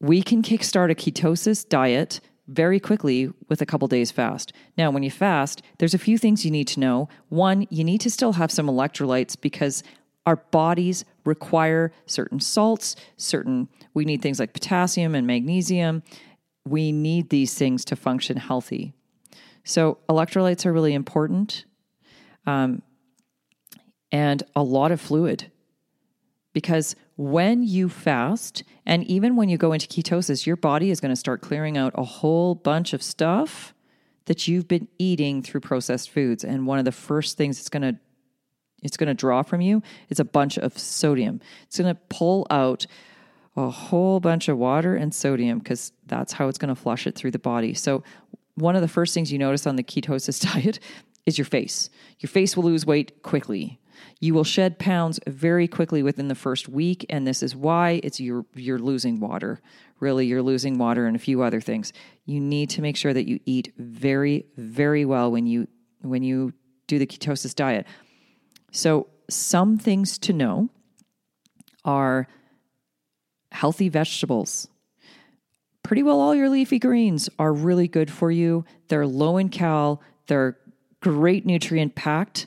we 0.00 0.22
can 0.22 0.42
kickstart 0.42 0.90
a 0.90 0.94
ketosis 0.96 1.66
diet 1.66 2.18
very 2.48 2.80
quickly 2.80 3.30
with 3.48 3.62
a 3.62 3.66
couple 3.66 3.86
days 3.86 4.10
fast. 4.10 4.52
Now, 4.76 4.90
when 4.90 5.04
you 5.04 5.10
fast, 5.10 5.62
there's 5.78 5.94
a 5.94 5.98
few 5.98 6.18
things 6.18 6.44
you 6.44 6.50
need 6.50 6.66
to 6.68 6.80
know. 6.80 7.08
One, 7.28 7.68
you 7.70 7.84
need 7.84 8.00
to 8.00 8.10
still 8.10 8.32
have 8.32 8.50
some 8.50 8.66
electrolytes 8.66 9.40
because 9.40 9.84
our 10.26 10.36
bodies 10.36 11.04
require 11.24 11.92
certain 12.06 12.40
salts, 12.40 12.96
certain, 13.16 13.68
we 13.94 14.04
need 14.04 14.20
things 14.20 14.40
like 14.40 14.52
potassium 14.52 15.14
and 15.14 15.28
magnesium. 15.28 16.02
We 16.66 16.90
need 16.90 17.30
these 17.30 17.54
things 17.54 17.84
to 17.86 17.96
function 17.96 18.36
healthy. 18.36 18.94
So 19.62 19.98
electrolytes 20.08 20.66
are 20.66 20.72
really 20.72 20.94
important, 20.94 21.66
um, 22.46 22.82
and 24.10 24.42
a 24.56 24.62
lot 24.64 24.90
of 24.90 25.00
fluid, 25.00 25.52
because 26.52 26.96
when 27.18 27.64
you 27.64 27.88
fast, 27.88 28.62
and 28.86 29.02
even 29.04 29.34
when 29.34 29.48
you 29.48 29.58
go 29.58 29.72
into 29.72 29.88
ketosis, 29.88 30.46
your 30.46 30.56
body 30.56 30.92
is 30.92 31.00
going 31.00 31.10
to 31.10 31.16
start 31.16 31.42
clearing 31.42 31.76
out 31.76 31.92
a 31.96 32.04
whole 32.04 32.54
bunch 32.54 32.92
of 32.92 33.02
stuff 33.02 33.74
that 34.26 34.46
you've 34.46 34.68
been 34.68 34.86
eating 34.98 35.42
through 35.42 35.60
processed 35.60 36.10
foods. 36.10 36.44
And 36.44 36.64
one 36.64 36.78
of 36.78 36.84
the 36.84 36.92
first 36.92 37.36
things 37.36 37.58
it's 37.58 37.68
going 37.68 37.82
to 37.82 37.98
it's 38.80 38.96
going 38.96 39.08
to 39.08 39.14
draw 39.14 39.42
from 39.42 39.60
you 39.60 39.82
is 40.08 40.20
a 40.20 40.24
bunch 40.24 40.56
of 40.56 40.78
sodium. 40.78 41.40
It's 41.64 41.78
going 41.78 41.92
to 41.92 42.00
pull 42.08 42.46
out 42.48 42.86
a 43.56 43.68
whole 43.68 44.20
bunch 44.20 44.48
of 44.48 44.56
water 44.56 44.94
and 44.94 45.12
sodium 45.12 45.58
because 45.58 45.90
that's 46.06 46.32
how 46.32 46.46
it's 46.46 46.58
going 46.58 46.72
to 46.72 46.80
flush 46.80 47.04
it 47.08 47.16
through 47.16 47.32
the 47.32 47.40
body. 47.40 47.74
So 47.74 48.04
one 48.54 48.76
of 48.76 48.82
the 48.82 48.86
first 48.86 49.14
things 49.14 49.32
you 49.32 49.38
notice 49.40 49.66
on 49.66 49.74
the 49.74 49.82
ketosis 49.82 50.40
diet 50.54 50.78
is 51.26 51.36
your 51.36 51.44
face. 51.44 51.90
Your 52.20 52.28
face 52.28 52.56
will 52.56 52.64
lose 52.64 52.86
weight 52.86 53.24
quickly. 53.24 53.80
You 54.20 54.34
will 54.34 54.44
shed 54.44 54.78
pounds 54.78 55.20
very 55.26 55.68
quickly 55.68 56.02
within 56.02 56.28
the 56.28 56.34
first 56.34 56.68
week, 56.68 57.04
and 57.08 57.26
this 57.26 57.42
is 57.42 57.54
why 57.54 58.00
it's 58.02 58.20
you're 58.20 58.44
you're 58.54 58.78
losing 58.78 59.20
water. 59.20 59.60
Really, 60.00 60.26
you're 60.26 60.42
losing 60.42 60.78
water 60.78 61.06
and 61.06 61.16
a 61.16 61.18
few 61.18 61.42
other 61.42 61.60
things. 61.60 61.92
You 62.24 62.40
need 62.40 62.70
to 62.70 62.82
make 62.82 62.96
sure 62.96 63.12
that 63.12 63.26
you 63.26 63.40
eat 63.44 63.72
very, 63.76 64.46
very 64.56 65.04
well 65.04 65.30
when 65.30 65.46
you 65.46 65.68
when 66.02 66.22
you 66.22 66.52
do 66.86 66.98
the 66.98 67.06
ketosis 67.06 67.54
diet. 67.54 67.86
So, 68.72 69.08
some 69.28 69.78
things 69.78 70.18
to 70.18 70.32
know 70.32 70.68
are 71.84 72.28
healthy 73.50 73.88
vegetables 73.88 74.68
pretty 75.88 76.02
well 76.02 76.20
all 76.20 76.34
your 76.34 76.50
leafy 76.50 76.78
greens 76.78 77.30
are 77.38 77.50
really 77.50 77.88
good 77.88 78.10
for 78.10 78.30
you. 78.30 78.62
They're 78.88 79.06
low 79.06 79.38
in 79.38 79.48
cal, 79.48 80.02
they're 80.26 80.58
great 81.00 81.46
nutrient 81.46 81.94
packed 81.94 82.46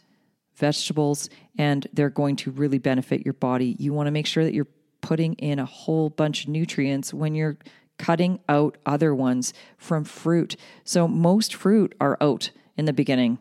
vegetables, 0.61 1.29
and 1.57 1.85
they're 1.91 2.09
going 2.09 2.37
to 2.37 2.51
really 2.51 2.77
benefit 2.77 3.25
your 3.25 3.33
body. 3.33 3.75
You 3.77 3.91
want 3.91 4.07
to 4.07 4.11
make 4.11 4.25
sure 4.25 4.45
that 4.45 4.53
you're 4.53 4.67
putting 5.01 5.33
in 5.33 5.59
a 5.59 5.65
whole 5.65 6.09
bunch 6.09 6.43
of 6.43 6.49
nutrients 6.49 7.13
when 7.13 7.35
you're 7.35 7.57
cutting 7.97 8.39
out 8.47 8.77
other 8.85 9.13
ones 9.13 9.53
from 9.77 10.05
fruit. 10.05 10.55
So, 10.85 11.07
most 11.07 11.53
fruit 11.53 11.93
are 11.99 12.17
out 12.21 12.51
in 12.77 12.85
the 12.85 12.93
beginning. 12.93 13.39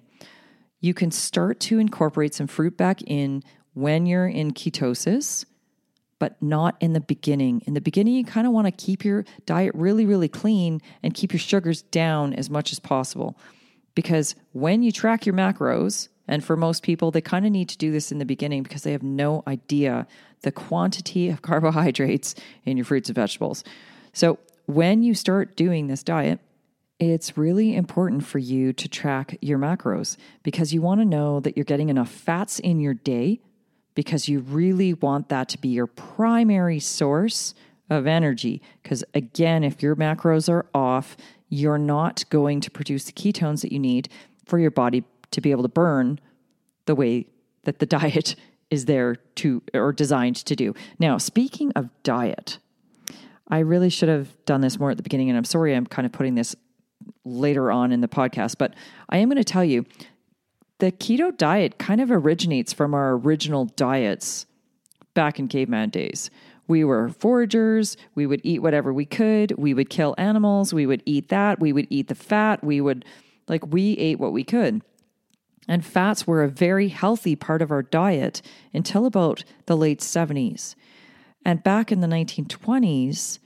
You 0.81 0.95
can 0.95 1.13
start 1.13 1.61
to 1.61 1.79
incorporate 1.79 2.35
some 2.35 2.49
fruit 2.49 2.77
back 2.77 3.03
in 3.03 3.45
when 3.75 4.07
you're 4.07 4.27
in 4.27 4.51
ketosis 4.51 5.45
but 6.21 6.41
not 6.41 6.77
in 6.81 6.93
the 6.93 7.01
beginning. 7.01 7.63
In 7.67 7.75
the 7.75 7.81
beginning, 7.81 8.15
you 8.15 8.25
kind 8.25 8.47
of 8.47 8.53
want 8.53 8.67
to 8.67 8.71
keep 8.71 9.05
your 9.05 9.25
diet 9.47 9.73
really, 9.75 10.05
really 10.05 10.29
clean 10.29 10.81
and 11.03 11.15
keep 11.15 11.33
your 11.33 11.41
sugars 11.41 11.83
down 11.83 12.35
as 12.35 12.51
much 12.51 12.71
as 12.73 12.79
possible. 12.79 13.37
Because 13.97 14.37
when 14.53 14.83
you 14.83 14.93
track 14.93 15.27
your 15.27 15.35
macros, 15.35 16.09
and 16.31 16.45
for 16.45 16.57
most 16.57 16.85
people, 16.85 17.11
they 17.11 17.21
kind 17.21 17.45
of 17.45 17.51
need 17.51 17.69
to 17.71 17.77
do 17.77 17.91
this 17.91 18.13
in 18.13 18.19
the 18.19 18.25
beginning 18.25 18.63
because 18.63 18.85
they 18.85 18.93
have 18.93 19.03
no 19.03 19.43
idea 19.49 20.07
the 20.43 20.53
quantity 20.53 21.29
of 21.29 21.43
carbohydrates 21.51 22.37
in 22.65 22.77
your 22.77 22.85
fruits 22.85 23.09
and 23.09 23.17
vegetables. 23.17 23.65
So, 24.13 24.39
when 24.67 25.03
you 25.03 25.15
start 25.15 25.57
doing 25.57 25.89
this 25.89 26.05
diet, 26.05 26.39
it's 27.01 27.37
really 27.37 27.75
important 27.75 28.25
for 28.25 28.39
you 28.39 28.73
to 28.75 28.89
track 28.89 29.37
your 29.41 29.59
macros 29.59 30.17
because 30.45 30.73
you 30.73 30.81
want 30.81 31.01
to 31.01 31.05
know 31.05 31.41
that 31.41 31.57
you're 31.57 31.65
getting 31.65 31.89
enough 31.89 32.11
fats 32.11 32.61
in 32.61 32.79
your 32.79 32.95
day 32.95 33.41
because 33.97 34.29
you 34.29 34.39
really 34.39 34.95
want 34.95 35.29
that 35.31 35.49
to 35.49 35.59
be 35.59 35.71
your 35.71 35.89
primary 35.89 36.79
source 36.79 37.55
of 37.89 38.07
energy. 38.07 38.63
Because 38.83 39.03
again, 39.15 39.65
if 39.65 39.83
your 39.83 39.97
macros 39.97 40.49
are 40.49 40.67
off, 40.73 41.17
you're 41.49 41.79
not 41.79 42.23
going 42.31 42.61
to 42.61 42.71
produce 42.71 43.05
the 43.05 43.13
ketones 43.13 43.63
that 43.63 43.73
you 43.73 43.81
need 43.81 44.09
for 44.45 44.61
your 44.61 44.71
body 44.71 45.03
to 45.31 45.41
be 45.41 45.51
able 45.51 45.63
to 45.63 45.69
burn 45.69 46.21
the 46.87 46.95
way 46.95 47.27
that 47.65 47.79
the 47.79 47.87
diet 47.99 48.37
is 48.71 48.85
there 48.85 49.17
to 49.35 49.63
or 49.75 49.93
designed 49.93 50.37
to 50.37 50.57
do. 50.57 50.75
Now, 50.99 51.19
speaking 51.19 51.73
of 51.73 51.91
diet, 52.03 52.59
I 53.49 53.59
really 53.59 53.91
should 53.91 54.09
have 54.09 54.29
done 54.45 54.61
this 54.61 54.79
more 54.79 54.91
at 54.93 54.97
the 54.97 55.03
beginning, 55.03 55.29
and 55.29 55.37
I'm 55.37 55.45
sorry 55.45 55.75
I'm 55.75 55.87
kind 55.87 56.07
of 56.07 56.13
putting 56.13 56.37
this 56.37 56.55
later 57.25 57.73
on 57.73 57.91
in 57.93 58.01
the 58.01 58.09
podcast, 58.09 58.57
but 58.59 58.75
I 59.09 59.19
am 59.19 59.29
going 59.29 59.39
to 59.39 59.45
tell 59.45 59.65
you 59.65 59.85
the 60.79 60.93
keto 60.93 61.37
diet 61.37 61.79
kind 61.79 62.01
of 62.01 62.11
originates 62.11 62.73
from 62.73 62.95
our 62.95 63.13
original 63.13 63.67
diets 63.67 64.47
back 65.15 65.39
in 65.39 65.49
caveman 65.49 65.91
days. 65.91 66.31
We 66.69 66.85
were 66.85 67.09
foragers. 67.09 67.97
We 68.15 68.27
would 68.27 68.41
eat 68.45 68.63
whatever 68.63 68.93
we 68.93 69.05
could. 69.05 69.53
We 69.59 69.75
would 69.75 69.91
kill 69.91 70.15
animals. 70.17 70.73
We 70.73 70.87
would 70.87 71.03
eat 71.05 71.29
that. 71.29 71.59
We 71.59 71.73
would 71.73 71.89
eat 71.91 72.07
the 72.07 72.15
fat. 72.15 72.63
We 72.63 72.81
would, 72.81 73.05
like, 73.49 73.67
we 73.67 73.95
ate 73.95 74.21
what 74.21 74.33
we 74.33 74.45
could. 74.45 74.83
And 75.69 75.85
fats 75.85 76.27
were 76.27 76.43
a 76.43 76.49
very 76.49 76.89
healthy 76.89 77.37
part 77.37 77.63
of 77.63 77.71
our 77.71 77.83
diet 77.83 78.43
until 78.73 79.07
about 79.07 79.45
the 79.67 79.77
late 79.77 80.01
70s. 80.01 80.75
And 81.45 81.63
back 81.63 81.93
in 81.93 82.01
the 82.01 82.07
1920s, 82.07 83.39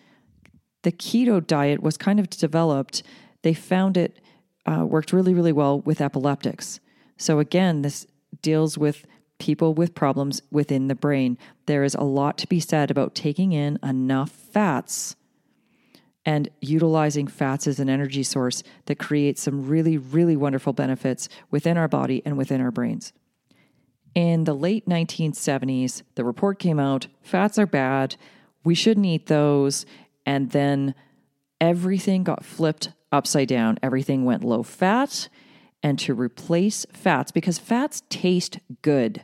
the 0.83 0.93
keto 0.93 1.45
diet 1.45 1.83
was 1.83 1.97
kind 1.97 2.21
of 2.21 2.31
developed. 2.31 3.03
They 3.43 3.55
found 3.55 3.97
it 3.97 4.21
uh, 4.67 4.85
worked 4.87 5.13
really, 5.13 5.35
really 5.35 5.53
well 5.53 5.81
with 5.81 6.01
epileptics. 6.01 6.81
So, 7.17 7.39
again, 7.39 7.83
this 7.83 8.07
deals 8.43 8.77
with 8.77 9.07
people 9.39 9.75
with 9.75 9.95
problems 9.95 10.43
within 10.51 10.89
the 10.89 10.95
brain. 10.95 11.39
There 11.67 11.85
is 11.85 11.95
a 11.95 12.05
lot 12.05 12.39
to 12.39 12.49
be 12.49 12.61
said 12.61 12.91
about 12.91 13.15
taking 13.15 13.53
in 13.53 13.79
enough 13.83 14.31
fats 14.31 15.17
and 16.27 16.49
utilizing 16.61 17.27
fats 17.27 17.67
as 17.67 17.79
an 17.79 17.89
energy 17.89 18.23
source 18.23 18.63
that 18.87 18.99
creates 18.99 19.43
some 19.43 19.67
really, 19.67 19.99
really 19.99 20.37
wonderful 20.37 20.73
benefits 20.73 21.29
within 21.51 21.77
our 21.77 21.89
body 21.89 22.23
and 22.25 22.39
within 22.39 22.61
our 22.61 22.71
brains. 22.71 23.13
In 24.15 24.45
the 24.45 24.55
late 24.55 24.87
1970s, 24.89 26.03
the 26.15 26.25
report 26.25 26.59
came 26.59 26.79
out 26.79 27.09
fats 27.23 27.59
are 27.59 27.67
bad, 27.67 28.17
we 28.65 28.75
shouldn't 28.75 29.07
eat 29.07 29.27
those. 29.27 29.87
And 30.27 30.51
then 30.51 30.95
everything 31.61 32.25
got 32.25 32.45
flipped 32.45 32.91
upside 33.13 33.49
down. 33.49 33.79
Everything 33.83 34.25
went 34.25 34.43
low 34.43 34.63
fat. 34.63 35.29
And 35.83 35.99
to 36.01 36.15
replace 36.15 36.87
fats, 36.93 37.31
because 37.31 37.59
fats 37.59 38.03
taste 38.09 38.59
good, 38.81 39.23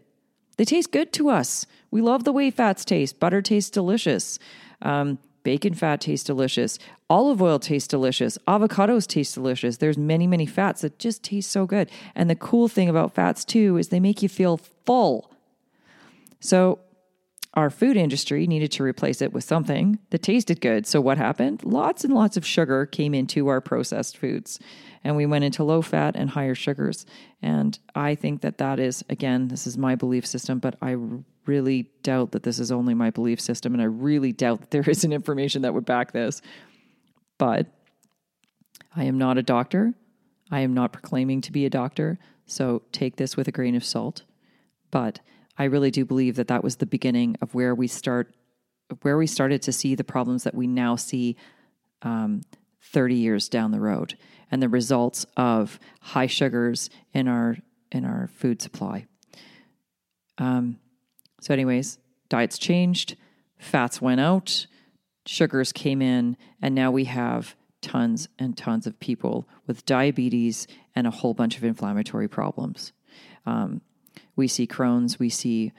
they 0.59 0.67
taste 0.67 0.93
good 0.93 1.11
to 1.15 1.31
us. 1.31 1.65
We 1.91 2.03
love 2.03 2.25
the 2.25 2.33
way 2.33 2.51
fats 2.51 2.85
taste. 2.85 3.19
Butter 3.19 3.41
tastes 3.41 3.71
delicious. 3.71 4.39
Um, 4.83 5.19
bacon 5.43 5.75
fat 5.75 6.01
tastes 6.01 6.27
delicious. 6.27 6.79
Olive 7.09 7.43
oil 7.43 7.59
tastes 7.59 7.89
delicious. 7.89 8.39
Avocados 8.47 9.07
taste 9.07 9.35
delicious. 9.35 9.79
There's 9.79 9.99
many, 9.99 10.27
many 10.27 10.47
fats 10.47 10.83
that 10.83 10.99
just 10.99 11.23
taste 11.23 11.51
so 11.51 11.67
good. 11.67 11.91
And 12.15 12.29
the 12.29 12.37
cool 12.37 12.69
thing 12.69 12.89
about 12.89 13.15
fats 13.15 13.45
too 13.45 13.77
is 13.77 13.89
they 13.89 14.01
make 14.01 14.23
you 14.23 14.29
feel 14.29 14.59
full. 14.87 15.31
So 16.41 16.79
our 17.55 17.69
food 17.69 17.97
industry 17.97 18.47
needed 18.47 18.71
to 18.73 18.85
replace 18.85 19.21
it 19.21 19.33
with 19.33 19.43
something 19.43 19.99
that 20.11 20.23
tasted 20.23 20.61
good. 20.61 20.87
So, 20.87 21.01
what 21.01 21.19
happened? 21.19 21.65
Lots 21.65 22.05
and 22.05 22.15
lots 22.15 22.37
of 22.37 22.47
sugar 22.47 22.87
came 22.87 23.13
into 23.13 23.49
our 23.49 23.61
processed 23.61 24.17
foods, 24.17 24.61
and 25.03 25.17
we 25.17 25.27
went 25.27 25.45
into 25.45 25.65
low 25.65 25.83
fat 25.83 26.15
and 26.15 26.31
higher 26.31 26.55
sugars. 26.55 27.07
And 27.43 27.77
I 27.95 28.15
think 28.15 28.43
that 28.43 28.59
that 28.59 28.79
is, 28.79 29.05
again, 29.09 29.49
this 29.49 29.67
is 29.67 29.77
my 29.77 29.97
belief 29.97 30.27
system, 30.27 30.61
but 30.61 30.77
I 30.81 30.97
really 31.47 31.91
doubt 32.03 32.31
that 32.33 32.45
this 32.45 32.61
is 32.61 32.71
only 32.71 32.95
my 32.95 33.11
belief 33.11 33.41
system. 33.41 33.73
And 33.73 33.83
I 33.83 33.87
really 33.87 34.33
doubt 34.33 34.61
that 34.61 34.71
there 34.71 34.83
isn't 34.89 35.13
information 35.13 35.63
that 35.63 35.75
would 35.75 35.87
back 35.87 36.13
this. 36.13 36.41
But 37.37 37.67
I 38.95 39.05
am 39.05 39.19
not 39.19 39.39
a 39.39 39.43
doctor. 39.43 39.95
I 40.53 40.61
am 40.61 40.75
not 40.75 40.93
proclaiming 40.93 41.41
to 41.43 41.53
be 41.53 41.67
a 41.67 41.71
doctor. 41.71 42.19
So, 42.47 42.83
take 42.93 43.17
this 43.17 43.37
with 43.37 43.49
a 43.49 43.53
grain 43.53 43.75
of 43.75 43.85
salt. 43.85 44.23
But 44.93 45.19
I 45.61 45.65
really 45.65 45.91
do 45.91 46.07
believe 46.07 46.37
that 46.37 46.49
that 46.49 46.65
was 46.65 46.77
the 46.77 46.87
beginning 46.87 47.37
of 47.43 47.55
where 47.55 47.75
we 47.75 47.87
start, 47.87 48.35
where 49.03 49.19
we 49.19 49.27
started 49.27 49.61
to 49.63 49.73
see 49.73 49.95
the 49.95 50.03
problems 50.03 50.45
that 50.45 50.55
we 50.55 50.67
now 50.67 50.97
see 50.97 51.37
um, 52.01 52.41
30 52.81 53.17
years 53.17 53.47
down 53.51 53.71
the 53.71 53.79
road, 53.79 54.17
and 54.51 54.63
the 54.63 54.71
results 54.71 55.27
of 55.37 55.79
high 56.01 56.29
sugars 56.29 56.89
in 57.13 57.29
our 57.29 57.59
in 57.93 58.07
our 58.07 58.31
food 58.35 58.63
supply. 58.63 59.05
Um, 60.39 60.79
so, 61.43 61.53
anyways, 61.53 61.99
diets 62.31 62.57
changed, 62.57 63.19
fats 63.59 64.01
went 64.01 64.23
out, 64.23 64.67
sugars 65.27 65.73
came 65.73 66.01
in, 66.01 66.39
and 66.63 66.75
now 66.75 66.91
we 66.91 67.05
have 67.05 67.55
tons 67.83 68.31
and 68.39 68.57
tons 68.57 68.87
of 68.87 68.99
people 68.99 69.47
with 69.67 69.85
diabetes 69.85 70.67
and 70.97 71.07
a 71.07 71.11
whole 71.11 71.35
bunch 71.35 71.59
of 71.59 71.65
inflammatory 71.65 72.29
problems. 72.29 72.95
Um, 73.45 73.83
we 74.41 74.49
see 74.49 74.67
Crohn's, 74.67 75.19
we 75.19 75.29
see 75.29 75.73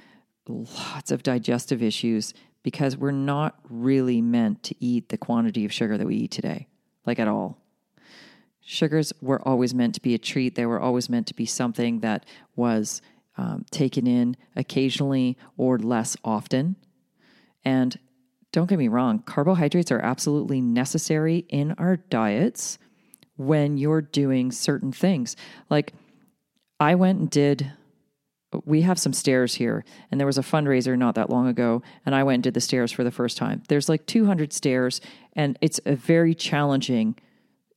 lots 0.48 1.12
of 1.12 1.24
digestive 1.24 1.84
issues 1.84 2.34
because 2.64 2.96
we're 2.96 3.12
not 3.12 3.60
really 3.70 4.22
meant 4.22 4.64
to 4.64 4.76
eat 4.80 5.10
the 5.10 5.18
quantity 5.18 5.66
of 5.66 5.74
sugar 5.74 5.98
that 5.98 6.06
we 6.08 6.16
eat 6.16 6.32
today, 6.32 6.68
like 7.06 7.20
at 7.20 7.28
all. 7.28 7.58
Sugars 8.64 9.12
were 9.20 9.46
always 9.46 9.74
meant 9.74 9.96
to 9.96 10.02
be 10.02 10.14
a 10.14 10.20
treat. 10.20 10.54
They 10.54 10.68
were 10.68 10.80
always 10.80 11.10
meant 11.10 11.26
to 11.28 11.34
be 11.34 11.48
something 11.48 12.02
that 12.02 12.26
was 12.56 13.02
um, 13.36 13.66
taken 13.72 14.06
in 14.06 14.38
occasionally 14.56 15.38
or 15.58 15.80
less 15.80 16.16
often. 16.24 16.76
And 17.66 17.98
don't 18.52 18.70
get 18.70 18.78
me 18.78 18.88
wrong, 18.88 19.20
carbohydrates 19.20 19.92
are 19.92 20.02
absolutely 20.02 20.62
necessary 20.62 21.46
in 21.50 21.72
our 21.80 21.98
diets 21.98 22.78
when 23.38 23.78
you're 23.78 24.02
doing 24.02 24.52
certain 24.52 24.92
things. 24.92 25.36
Like, 25.70 25.94
I 26.80 26.94
went 26.96 27.20
and 27.20 27.30
did 27.30 27.72
we 28.66 28.82
have 28.82 29.00
some 29.00 29.14
stairs 29.14 29.56
here 29.56 29.84
and 30.10 30.20
there 30.20 30.28
was 30.28 30.38
a 30.38 30.44
fundraiser 30.44 30.98
not 30.98 31.16
that 31.16 31.30
long 31.30 31.48
ago 31.48 31.82
and 32.06 32.14
i 32.14 32.24
went 32.24 32.36
and 32.36 32.44
did 32.44 32.54
the 32.54 32.62
stairs 32.62 32.92
for 32.92 33.04
the 33.04 33.12
first 33.12 33.38
time. 33.38 33.64
There's 33.68 33.90
like 33.90 34.06
200 34.06 34.54
stairs 34.54 35.02
and 35.34 35.58
it's 35.62 35.80
a 35.86 35.96
very 35.96 36.36
challenging 36.36 37.16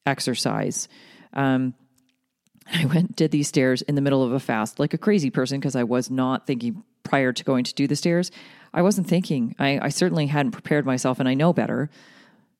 exercise. 0.07 0.89
Um, 1.33 1.75
i 2.73 2.87
went 2.87 3.15
did 3.15 3.31
these 3.31 3.49
stairs 3.49 3.83
in 3.83 3.95
the 3.95 4.01
middle 4.01 4.23
of 4.23 4.33
a 4.33 4.41
fast 4.41 4.79
like 4.79 4.95
a 4.95 4.99
crazy 4.99 5.29
person 5.29 5.61
because 5.61 5.77
i 5.77 5.85
was 5.85 6.11
not 6.11 6.47
thinking 6.47 6.83
prior 7.03 7.33
to 7.33 7.45
going 7.45 7.65
to 7.65 7.75
do 7.75 7.87
the 7.87 7.95
stairs. 7.95 8.31
I 8.73 8.83
wasn't 8.83 9.07
thinking. 9.07 9.55
I, 9.59 9.79
I 9.81 9.89
certainly 9.91 10.27
hadn't 10.27 10.53
prepared 10.53 10.87
myself 10.87 11.21
and 11.21 11.29
i 11.29 11.35
know 11.35 11.53
better 11.53 11.91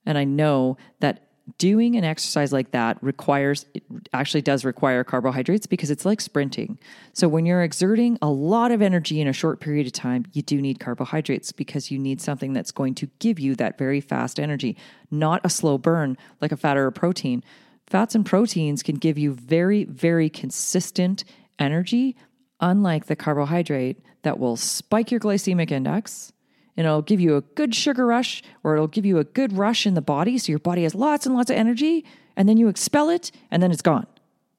and 0.07 0.19
i 0.19 0.25
know 0.25 0.77
that 1.01 1.24
doing 1.59 1.95
an 1.97 2.05
exercise 2.05 2.53
like 2.53 2.71
that 2.71 2.97
requires 3.03 3.67
it 3.75 3.83
actually 4.13 4.41
does 4.41 4.65
require 4.65 5.05
carbohydrates 5.05 5.67
because 5.67 5.91
it's 5.91 6.05
like 6.05 6.21
sprinting. 6.21 6.79
So 7.13 7.29
when 7.29 7.45
you're 7.45 7.63
exerting 7.63 8.19
a 8.23 8.31
lot 8.31 8.73
of 8.73 8.81
energy 8.81 9.21
in 9.21 9.29
a 9.29 9.33
short 9.33 9.61
period 9.61 9.87
of 9.87 9.93
time, 9.93 10.25
you 10.33 10.43
do 10.43 10.61
need 10.61 10.81
carbohydrates 10.81 11.53
because 11.53 11.91
you 11.91 11.99
need 11.99 12.21
something 12.21 12.53
that's 12.53 12.73
going 12.73 12.95
to 12.97 13.09
give 13.19 13.39
you 13.39 13.55
that 13.57 13.77
very 13.77 14.01
fast 14.01 14.41
energy, 14.41 14.77
not 15.11 15.41
a 15.45 15.51
slow 15.51 15.77
burn 15.77 16.17
like 16.41 16.53
a 16.53 16.57
fat 16.57 16.77
or 16.77 16.87
a 16.87 16.93
protein. 16.93 17.45
Fats 17.87 18.15
and 18.15 18.25
proteins 18.25 18.83
can 18.83 18.97
give 18.97 19.19
you 19.19 19.33
very 19.35 19.85
very 19.85 20.31
consistent 20.31 21.25
energy 21.59 22.17
unlike 22.61 23.07
the 23.07 23.17
carbohydrate 23.17 24.01
that 24.23 24.39
will 24.39 24.57
spike 24.57 25.11
your 25.11 25.21
glycemic 25.21 25.71
index 25.71 26.33
and 26.77 26.87
it'll 26.87 27.03
give 27.03 27.21
you 27.21 27.37
a 27.37 27.41
good 27.41 27.75
sugar 27.75 28.07
rush 28.07 28.43
or 28.63 28.75
it'll 28.75 28.87
give 28.87 29.07
you 29.07 29.19
a 29.19 29.25
good 29.25 29.53
rush 29.57 29.87
in 29.87 29.95
the 29.95 30.03
body. 30.03 30.39
So 30.39 30.51
your 30.51 30.59
body 30.59 30.83
has 30.83 30.95
lots 30.95 31.27
and 31.27 31.35
lots 31.35 31.51
of 31.51 31.57
energy, 31.57 32.05
and 32.37 32.49
then 32.49 32.57
you 32.57 32.69
expel 32.69 33.11
it, 33.11 33.31
and 33.51 33.63
then 33.63 33.71
it's 33.71 33.83
gone. 33.83 34.07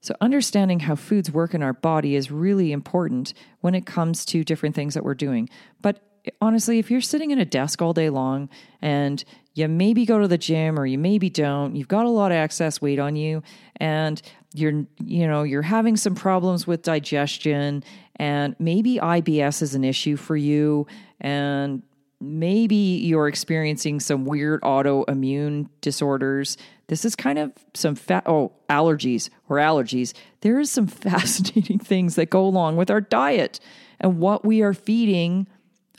So, 0.01 0.15
understanding 0.21 0.82
how 0.82 0.95
foods 0.95 1.32
work 1.32 1.56
in 1.56 1.63
our 1.63 1.73
body 1.73 2.15
is 2.15 2.30
really 2.30 2.71
important 2.71 3.34
when 3.62 3.73
it 3.73 3.88
comes 3.88 4.23
to 4.25 4.43
different 4.43 4.75
things 4.75 4.93
that 4.93 5.04
we're 5.04 5.15
doing. 5.15 5.49
But 5.82 5.99
honestly, 6.41 6.80
if 6.80 6.91
you're 6.91 7.01
sitting 7.01 7.32
at 7.32 7.39
a 7.39 7.45
desk 7.45 7.82
all 7.82 7.91
day 7.91 8.10
long 8.10 8.49
and 8.84 9.23
you 9.56 9.67
maybe 9.67 10.06
go 10.06 10.19
to 10.19 10.28
the 10.28 10.38
gym 10.38 10.80
or 10.80 10.86
you 10.86 10.99
maybe 10.99 11.30
don't, 11.30 11.75
you've 11.75 11.88
got 11.88 12.06
a 12.06 12.10
lot 12.10 12.32
of 12.32 12.38
excess 12.38 12.82
weight 12.82 12.99
on 12.99 13.15
you 13.15 13.41
and 13.78 14.21
you're 14.54 14.86
you 15.04 15.28
know, 15.28 15.43
you're 15.43 15.62
having 15.62 15.97
some 15.97 16.13
problems 16.13 16.67
with 16.67 16.84
digestion 16.84 17.84
and 18.17 18.56
maybe 18.60 18.99
IBS 19.01 19.62
is 19.62 19.75
an 19.75 19.84
issue 19.84 20.15
for 20.17 20.36
you 20.36 20.88
and 21.19 21.82
maybe 22.19 22.75
you're 22.75 23.28
experiencing 23.28 23.99
some 23.99 24.25
weird 24.25 24.62
autoimmune 24.62 25.69
disorders. 25.82 26.58
This 26.88 27.06
is 27.06 27.15
kind 27.15 27.39
of 27.39 27.51
some 27.73 27.95
fat, 27.95 28.23
oh, 28.25 28.54
allergies 28.69 29.30
or 29.49 29.58
allergies. 29.58 30.13
There 30.41 30.60
is 30.60 30.71
some 30.71 30.88
fascinating 30.88 31.80
things 31.80 32.15
that 32.15 32.30
go 32.30 32.45
along 32.45 32.78
with 32.78 32.89
our 32.89 33.01
diet 33.01 33.60
and 33.99 34.19
what 34.19 34.45
we 34.45 34.62
are 34.62 34.73
feeding 34.73 35.47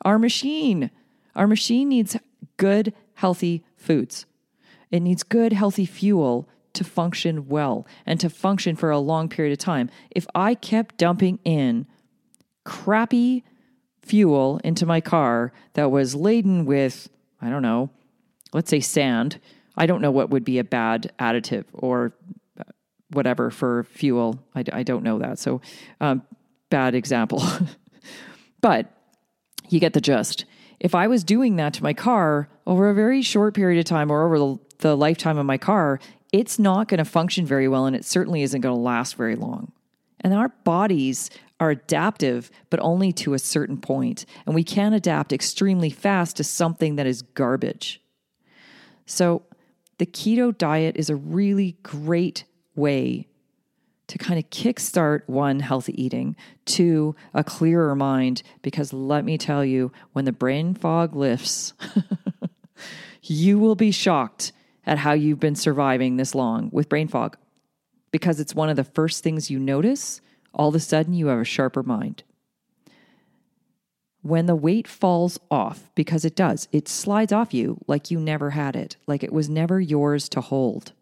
our 0.04 0.18
machine. 0.18 0.90
Our 1.34 1.46
machine 1.46 1.88
needs 1.88 2.16
good, 2.56 2.94
healthy 3.14 3.64
foods. 3.76 4.26
It 4.90 5.00
needs 5.00 5.22
good, 5.22 5.52
healthy 5.52 5.86
fuel 5.86 6.48
to 6.74 6.84
function 6.84 7.48
well 7.48 7.86
and 8.04 8.20
to 8.20 8.30
function 8.30 8.76
for 8.76 8.90
a 8.90 8.98
long 8.98 9.28
period 9.28 9.52
of 9.52 9.58
time. 9.58 9.90
If 10.10 10.26
I 10.34 10.54
kept 10.54 10.98
dumping 10.98 11.38
in 11.44 11.86
crappy, 12.64 13.44
fuel 14.06 14.60
into 14.64 14.86
my 14.86 15.00
car 15.00 15.52
that 15.74 15.90
was 15.90 16.14
laden 16.14 16.64
with, 16.64 17.08
I 17.42 17.50
don't 17.50 17.62
know, 17.62 17.90
let's 18.52 18.70
say 18.70 18.80
sand. 18.80 19.40
I 19.76 19.86
don't 19.86 20.00
know 20.00 20.10
what 20.10 20.30
would 20.30 20.44
be 20.44 20.58
a 20.58 20.64
bad 20.64 21.12
additive 21.18 21.64
or 21.72 22.12
whatever 23.10 23.50
for 23.50 23.84
fuel. 23.84 24.40
I, 24.54 24.64
I 24.72 24.82
don't 24.82 25.02
know 25.02 25.18
that. 25.18 25.38
So, 25.38 25.60
um, 26.00 26.22
bad 26.70 26.94
example. 26.94 27.42
but 28.60 28.92
you 29.68 29.80
get 29.80 29.92
the 29.92 30.00
gist. 30.00 30.44
If 30.78 30.94
I 30.94 31.08
was 31.08 31.24
doing 31.24 31.56
that 31.56 31.74
to 31.74 31.82
my 31.82 31.92
car 31.92 32.48
over 32.66 32.88
a 32.88 32.94
very 32.94 33.22
short 33.22 33.54
period 33.54 33.78
of 33.78 33.84
time 33.84 34.10
or 34.10 34.24
over 34.24 34.38
the, 34.38 34.58
the 34.78 34.96
lifetime 34.96 35.38
of 35.38 35.46
my 35.46 35.58
car, 35.58 36.00
it's 36.32 36.58
not 36.58 36.88
going 36.88 36.98
to 36.98 37.04
function 37.04 37.46
very 37.46 37.68
well 37.68 37.86
and 37.86 37.96
it 37.96 38.04
certainly 38.04 38.42
isn't 38.42 38.60
going 38.60 38.74
to 38.74 38.80
last 38.80 39.16
very 39.16 39.36
long. 39.36 39.72
And 40.20 40.34
our 40.34 40.48
bodies 40.64 41.30
are 41.58 41.70
adaptive, 41.70 42.50
but 42.70 42.80
only 42.80 43.12
to 43.12 43.34
a 43.34 43.38
certain 43.38 43.78
point, 43.78 44.26
and 44.44 44.54
we 44.54 44.64
can 44.64 44.92
adapt 44.92 45.32
extremely 45.32 45.90
fast 45.90 46.36
to 46.36 46.44
something 46.44 46.96
that 46.96 47.06
is 47.06 47.22
garbage. 47.22 48.02
So, 49.06 49.42
the 49.98 50.06
keto 50.06 50.56
diet 50.56 50.96
is 50.96 51.08
a 51.08 51.16
really 51.16 51.78
great 51.82 52.44
way 52.74 53.28
to 54.08 54.18
kind 54.18 54.38
of 54.38 54.50
kickstart 54.50 55.22
one, 55.26 55.60
healthy 55.60 56.00
eating, 56.00 56.36
two, 56.64 57.16
a 57.34 57.42
clearer 57.42 57.94
mind. 57.94 58.42
Because 58.62 58.92
let 58.92 59.24
me 59.24 59.38
tell 59.38 59.64
you, 59.64 59.90
when 60.12 60.26
the 60.26 60.32
brain 60.32 60.74
fog 60.74 61.16
lifts, 61.16 61.72
you 63.22 63.58
will 63.58 63.74
be 63.74 63.90
shocked 63.90 64.52
at 64.84 64.98
how 64.98 65.12
you've 65.12 65.40
been 65.40 65.56
surviving 65.56 66.16
this 66.16 66.34
long 66.34 66.68
with 66.72 66.88
brain 66.88 67.08
fog 67.08 67.36
because 68.12 68.38
it's 68.38 68.54
one 68.54 68.68
of 68.68 68.76
the 68.76 68.84
first 68.84 69.24
things 69.24 69.50
you 69.50 69.58
notice 69.58 70.20
all 70.56 70.70
of 70.70 70.74
a 70.74 70.80
sudden 70.80 71.12
you 71.14 71.28
have 71.28 71.38
a 71.38 71.44
sharper 71.44 71.82
mind. 71.84 72.24
when 74.22 74.46
the 74.46 74.56
weight 74.56 74.88
falls 74.88 75.38
off, 75.52 75.88
because 75.94 76.24
it 76.24 76.34
does, 76.34 76.66
it 76.72 76.88
slides 76.88 77.32
off 77.32 77.54
you 77.54 77.78
like 77.86 78.10
you 78.10 78.18
never 78.18 78.50
had 78.50 78.74
it, 78.74 78.96
like 79.06 79.22
it 79.22 79.32
was 79.32 79.48
never 79.48 79.80
yours 79.80 80.28
to 80.28 80.40
hold. 80.40 80.92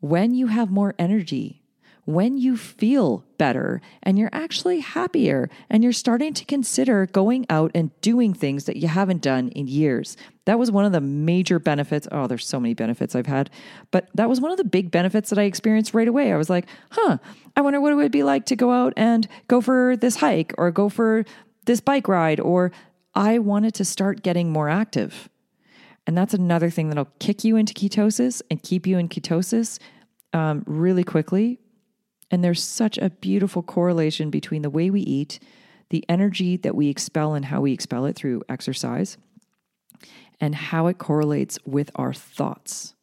When 0.00 0.34
you 0.34 0.48
have 0.48 0.70
more 0.70 0.94
energy, 0.98 1.62
when 2.06 2.38
you 2.38 2.56
feel 2.56 3.24
better 3.36 3.80
and 4.02 4.16
you're 4.18 4.30
actually 4.32 4.78
happier 4.78 5.50
and 5.68 5.82
you're 5.82 5.92
starting 5.92 6.32
to 6.32 6.44
consider 6.44 7.06
going 7.06 7.44
out 7.50 7.70
and 7.74 7.90
doing 8.00 8.32
things 8.32 8.64
that 8.64 8.76
you 8.76 8.86
haven't 8.86 9.20
done 9.20 9.48
in 9.50 9.66
years. 9.66 10.16
That 10.44 10.58
was 10.58 10.70
one 10.70 10.84
of 10.84 10.92
the 10.92 11.00
major 11.00 11.58
benefits. 11.58 12.06
Oh, 12.12 12.28
there's 12.28 12.46
so 12.46 12.60
many 12.60 12.74
benefits 12.74 13.16
I've 13.16 13.26
had, 13.26 13.50
but 13.90 14.08
that 14.14 14.28
was 14.28 14.40
one 14.40 14.52
of 14.52 14.56
the 14.56 14.64
big 14.64 14.92
benefits 14.92 15.30
that 15.30 15.38
I 15.38 15.42
experienced 15.42 15.94
right 15.94 16.06
away. 16.06 16.32
I 16.32 16.36
was 16.36 16.48
like, 16.48 16.66
huh, 16.92 17.18
I 17.56 17.60
wonder 17.60 17.80
what 17.80 17.92
it 17.92 17.96
would 17.96 18.12
be 18.12 18.22
like 18.22 18.46
to 18.46 18.56
go 18.56 18.70
out 18.70 18.92
and 18.96 19.26
go 19.48 19.60
for 19.60 19.96
this 19.96 20.16
hike 20.16 20.54
or 20.56 20.70
go 20.70 20.88
for 20.88 21.24
this 21.64 21.80
bike 21.80 22.06
ride, 22.06 22.38
or 22.38 22.70
I 23.16 23.40
wanted 23.40 23.74
to 23.74 23.84
start 23.84 24.22
getting 24.22 24.52
more 24.52 24.68
active. 24.68 25.28
And 26.06 26.16
that's 26.16 26.34
another 26.34 26.70
thing 26.70 26.88
that'll 26.88 27.08
kick 27.18 27.42
you 27.42 27.56
into 27.56 27.74
ketosis 27.74 28.40
and 28.48 28.62
keep 28.62 28.86
you 28.86 28.96
in 28.96 29.08
ketosis 29.08 29.80
um, 30.32 30.62
really 30.68 31.02
quickly 31.02 31.58
and 32.30 32.42
there's 32.42 32.62
such 32.62 32.98
a 32.98 33.10
beautiful 33.10 33.62
correlation 33.62 34.30
between 34.30 34.62
the 34.62 34.70
way 34.70 34.90
we 34.90 35.00
eat, 35.00 35.38
the 35.90 36.04
energy 36.08 36.56
that 36.56 36.74
we 36.74 36.88
expel 36.88 37.34
and 37.34 37.46
how 37.46 37.60
we 37.60 37.72
expel 37.72 38.04
it 38.06 38.16
through 38.16 38.42
exercise, 38.48 39.16
and 40.40 40.54
how 40.54 40.86
it 40.86 40.98
correlates 40.98 41.58
with 41.64 41.90
our 41.94 42.12
thoughts. 42.12 42.94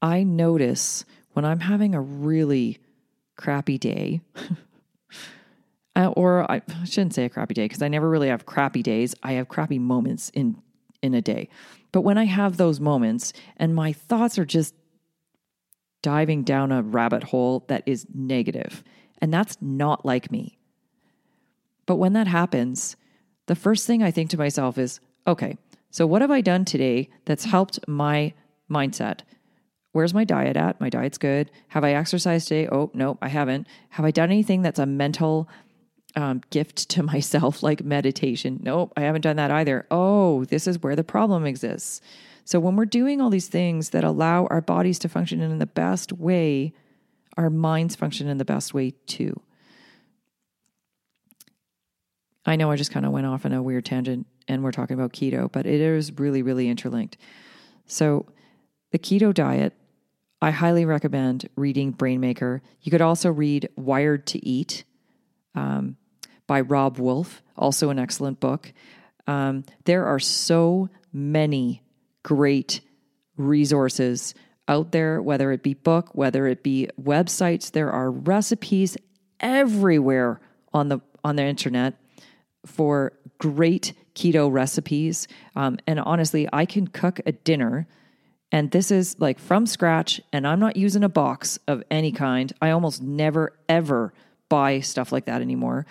I 0.00 0.22
notice 0.22 1.04
when 1.32 1.44
I'm 1.44 1.60
having 1.60 1.94
a 1.94 2.00
really 2.00 2.78
crappy 3.36 3.78
day, 3.78 4.20
uh, 5.96 6.08
or 6.08 6.50
I 6.50 6.62
shouldn't 6.84 7.14
say 7.14 7.24
a 7.24 7.30
crappy 7.30 7.54
day 7.54 7.64
because 7.64 7.82
I 7.82 7.88
never 7.88 8.08
really 8.08 8.28
have 8.28 8.46
crappy 8.46 8.82
days. 8.82 9.14
I 9.22 9.32
have 9.32 9.48
crappy 9.48 9.78
moments 9.78 10.30
in 10.30 10.62
in 11.02 11.14
a 11.14 11.20
day. 11.20 11.48
But 11.92 12.00
when 12.00 12.16
I 12.16 12.24
have 12.24 12.56
those 12.56 12.80
moments 12.80 13.32
and 13.58 13.74
my 13.74 13.92
thoughts 13.92 14.38
are 14.38 14.46
just 14.46 14.74
diving 16.04 16.42
down 16.42 16.70
a 16.70 16.82
rabbit 16.82 17.24
hole 17.24 17.64
that 17.68 17.82
is 17.86 18.06
negative. 18.14 18.84
And 19.22 19.32
that's 19.32 19.56
not 19.62 20.04
like 20.04 20.30
me. 20.30 20.58
But 21.86 21.96
when 21.96 22.12
that 22.12 22.26
happens, 22.26 22.94
the 23.46 23.54
first 23.54 23.86
thing 23.86 24.02
I 24.02 24.10
think 24.10 24.28
to 24.30 24.36
myself 24.36 24.76
is 24.76 25.00
okay, 25.26 25.56
so 25.90 26.06
what 26.06 26.20
have 26.20 26.30
I 26.30 26.42
done 26.42 26.66
today 26.66 27.08
that's 27.24 27.46
helped 27.46 27.80
my 27.88 28.34
mindset? 28.70 29.20
Where's 29.92 30.12
my 30.12 30.24
diet 30.24 30.58
at? 30.58 30.78
My 30.78 30.90
diet's 30.90 31.16
good. 31.16 31.50
Have 31.68 31.84
I 31.84 31.94
exercised 31.94 32.48
today? 32.48 32.68
Oh, 32.70 32.90
no, 32.92 33.16
I 33.22 33.28
haven't. 33.28 33.66
Have 33.90 34.04
I 34.04 34.10
done 34.10 34.30
anything 34.30 34.60
that's 34.60 34.78
a 34.78 34.84
mental 34.84 35.48
um, 36.16 36.42
gift 36.50 36.90
to 36.90 37.02
myself, 37.14 37.62
like 37.62 37.82
meditation? 37.82 38.60
Nope, 38.62 38.92
I 38.94 39.00
haven't 39.02 39.22
done 39.22 39.36
that 39.36 39.50
either. 39.50 39.86
Oh, 39.90 40.44
this 40.44 40.66
is 40.66 40.82
where 40.82 40.96
the 40.96 41.04
problem 41.04 41.46
exists. 41.46 42.02
So 42.44 42.60
when 42.60 42.76
we're 42.76 42.84
doing 42.84 43.20
all 43.20 43.30
these 43.30 43.48
things 43.48 43.90
that 43.90 44.04
allow 44.04 44.46
our 44.46 44.60
bodies 44.60 44.98
to 45.00 45.08
function 45.08 45.40
in 45.40 45.58
the 45.58 45.66
best 45.66 46.12
way, 46.12 46.74
our 47.36 47.50
minds 47.50 47.96
function 47.96 48.28
in 48.28 48.38
the 48.38 48.44
best 48.44 48.74
way 48.74 48.92
too. 49.06 49.40
I 52.46 52.56
know 52.56 52.70
I 52.70 52.76
just 52.76 52.90
kind 52.90 53.06
of 53.06 53.12
went 53.12 53.26
off 53.26 53.46
on 53.46 53.52
a 53.52 53.62
weird 53.62 53.86
tangent 53.86 54.26
and 54.46 54.62
we're 54.62 54.72
talking 54.72 54.94
about 54.94 55.12
keto, 55.12 55.50
but 55.50 55.64
it 55.64 55.80
is 55.80 56.12
really, 56.18 56.42
really 56.42 56.68
interlinked. 56.68 57.16
So, 57.86 58.26
the 58.92 58.98
keto 58.98 59.32
diet, 59.32 59.72
I 60.40 60.50
highly 60.50 60.84
recommend 60.84 61.48
reading 61.56 61.92
Brainmaker. 61.92 62.60
You 62.82 62.90
could 62.90 63.00
also 63.00 63.30
read 63.32 63.70
Wired 63.76 64.26
to 64.28 64.46
Eat 64.46 64.84
um, 65.54 65.96
by 66.46 66.60
Robb 66.60 66.98
Wolf, 66.98 67.42
also 67.56 67.90
an 67.90 67.98
excellent 67.98 68.40
book. 68.40 68.72
Um, 69.26 69.64
there 69.84 70.04
are 70.04 70.20
so 70.20 70.90
many 71.12 71.82
great 72.24 72.80
resources 73.36 74.34
out 74.66 74.90
there, 74.90 75.22
whether 75.22 75.52
it 75.52 75.62
be 75.62 75.74
book, 75.74 76.10
whether 76.14 76.48
it 76.48 76.64
be 76.64 76.88
websites. 77.00 77.70
There 77.70 77.92
are 77.92 78.10
recipes 78.10 78.96
everywhere 79.38 80.40
on 80.72 80.88
the 80.88 81.00
on 81.22 81.36
the 81.36 81.44
internet 81.44 81.94
for 82.66 83.12
great 83.38 83.92
keto 84.14 84.50
recipes. 84.50 85.28
Um, 85.54 85.78
and 85.86 86.00
honestly, 86.00 86.48
I 86.52 86.66
can 86.66 86.88
cook 86.88 87.20
a 87.26 87.32
dinner, 87.32 87.86
and 88.50 88.70
this 88.70 88.90
is 88.90 89.16
like 89.18 89.38
from 89.38 89.66
scratch, 89.66 90.20
and 90.32 90.46
I'm 90.46 90.60
not 90.60 90.76
using 90.76 91.04
a 91.04 91.08
box 91.08 91.58
of 91.68 91.82
any 91.90 92.12
kind. 92.12 92.52
I 92.60 92.70
almost 92.70 93.02
never 93.02 93.52
ever 93.68 94.12
buy 94.48 94.80
stuff 94.80 95.12
like 95.12 95.26
that 95.26 95.42
anymore. 95.42 95.86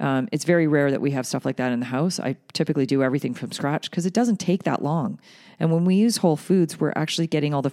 Um, 0.00 0.28
it's 0.30 0.44
very 0.44 0.66
rare 0.66 0.90
that 0.90 1.00
we 1.00 1.12
have 1.12 1.26
stuff 1.26 1.44
like 1.44 1.56
that 1.56 1.72
in 1.72 1.80
the 1.80 1.86
house. 1.86 2.20
I 2.20 2.36
typically 2.52 2.86
do 2.86 3.02
everything 3.02 3.34
from 3.34 3.52
scratch 3.52 3.90
because 3.90 4.06
it 4.06 4.12
doesn't 4.12 4.38
take 4.38 4.64
that 4.64 4.82
long. 4.82 5.18
And 5.58 5.72
when 5.72 5.84
we 5.84 5.94
use 5.94 6.18
whole 6.18 6.36
foods, 6.36 6.78
we're 6.78 6.92
actually 6.96 7.26
getting 7.26 7.54
all 7.54 7.62
the 7.62 7.72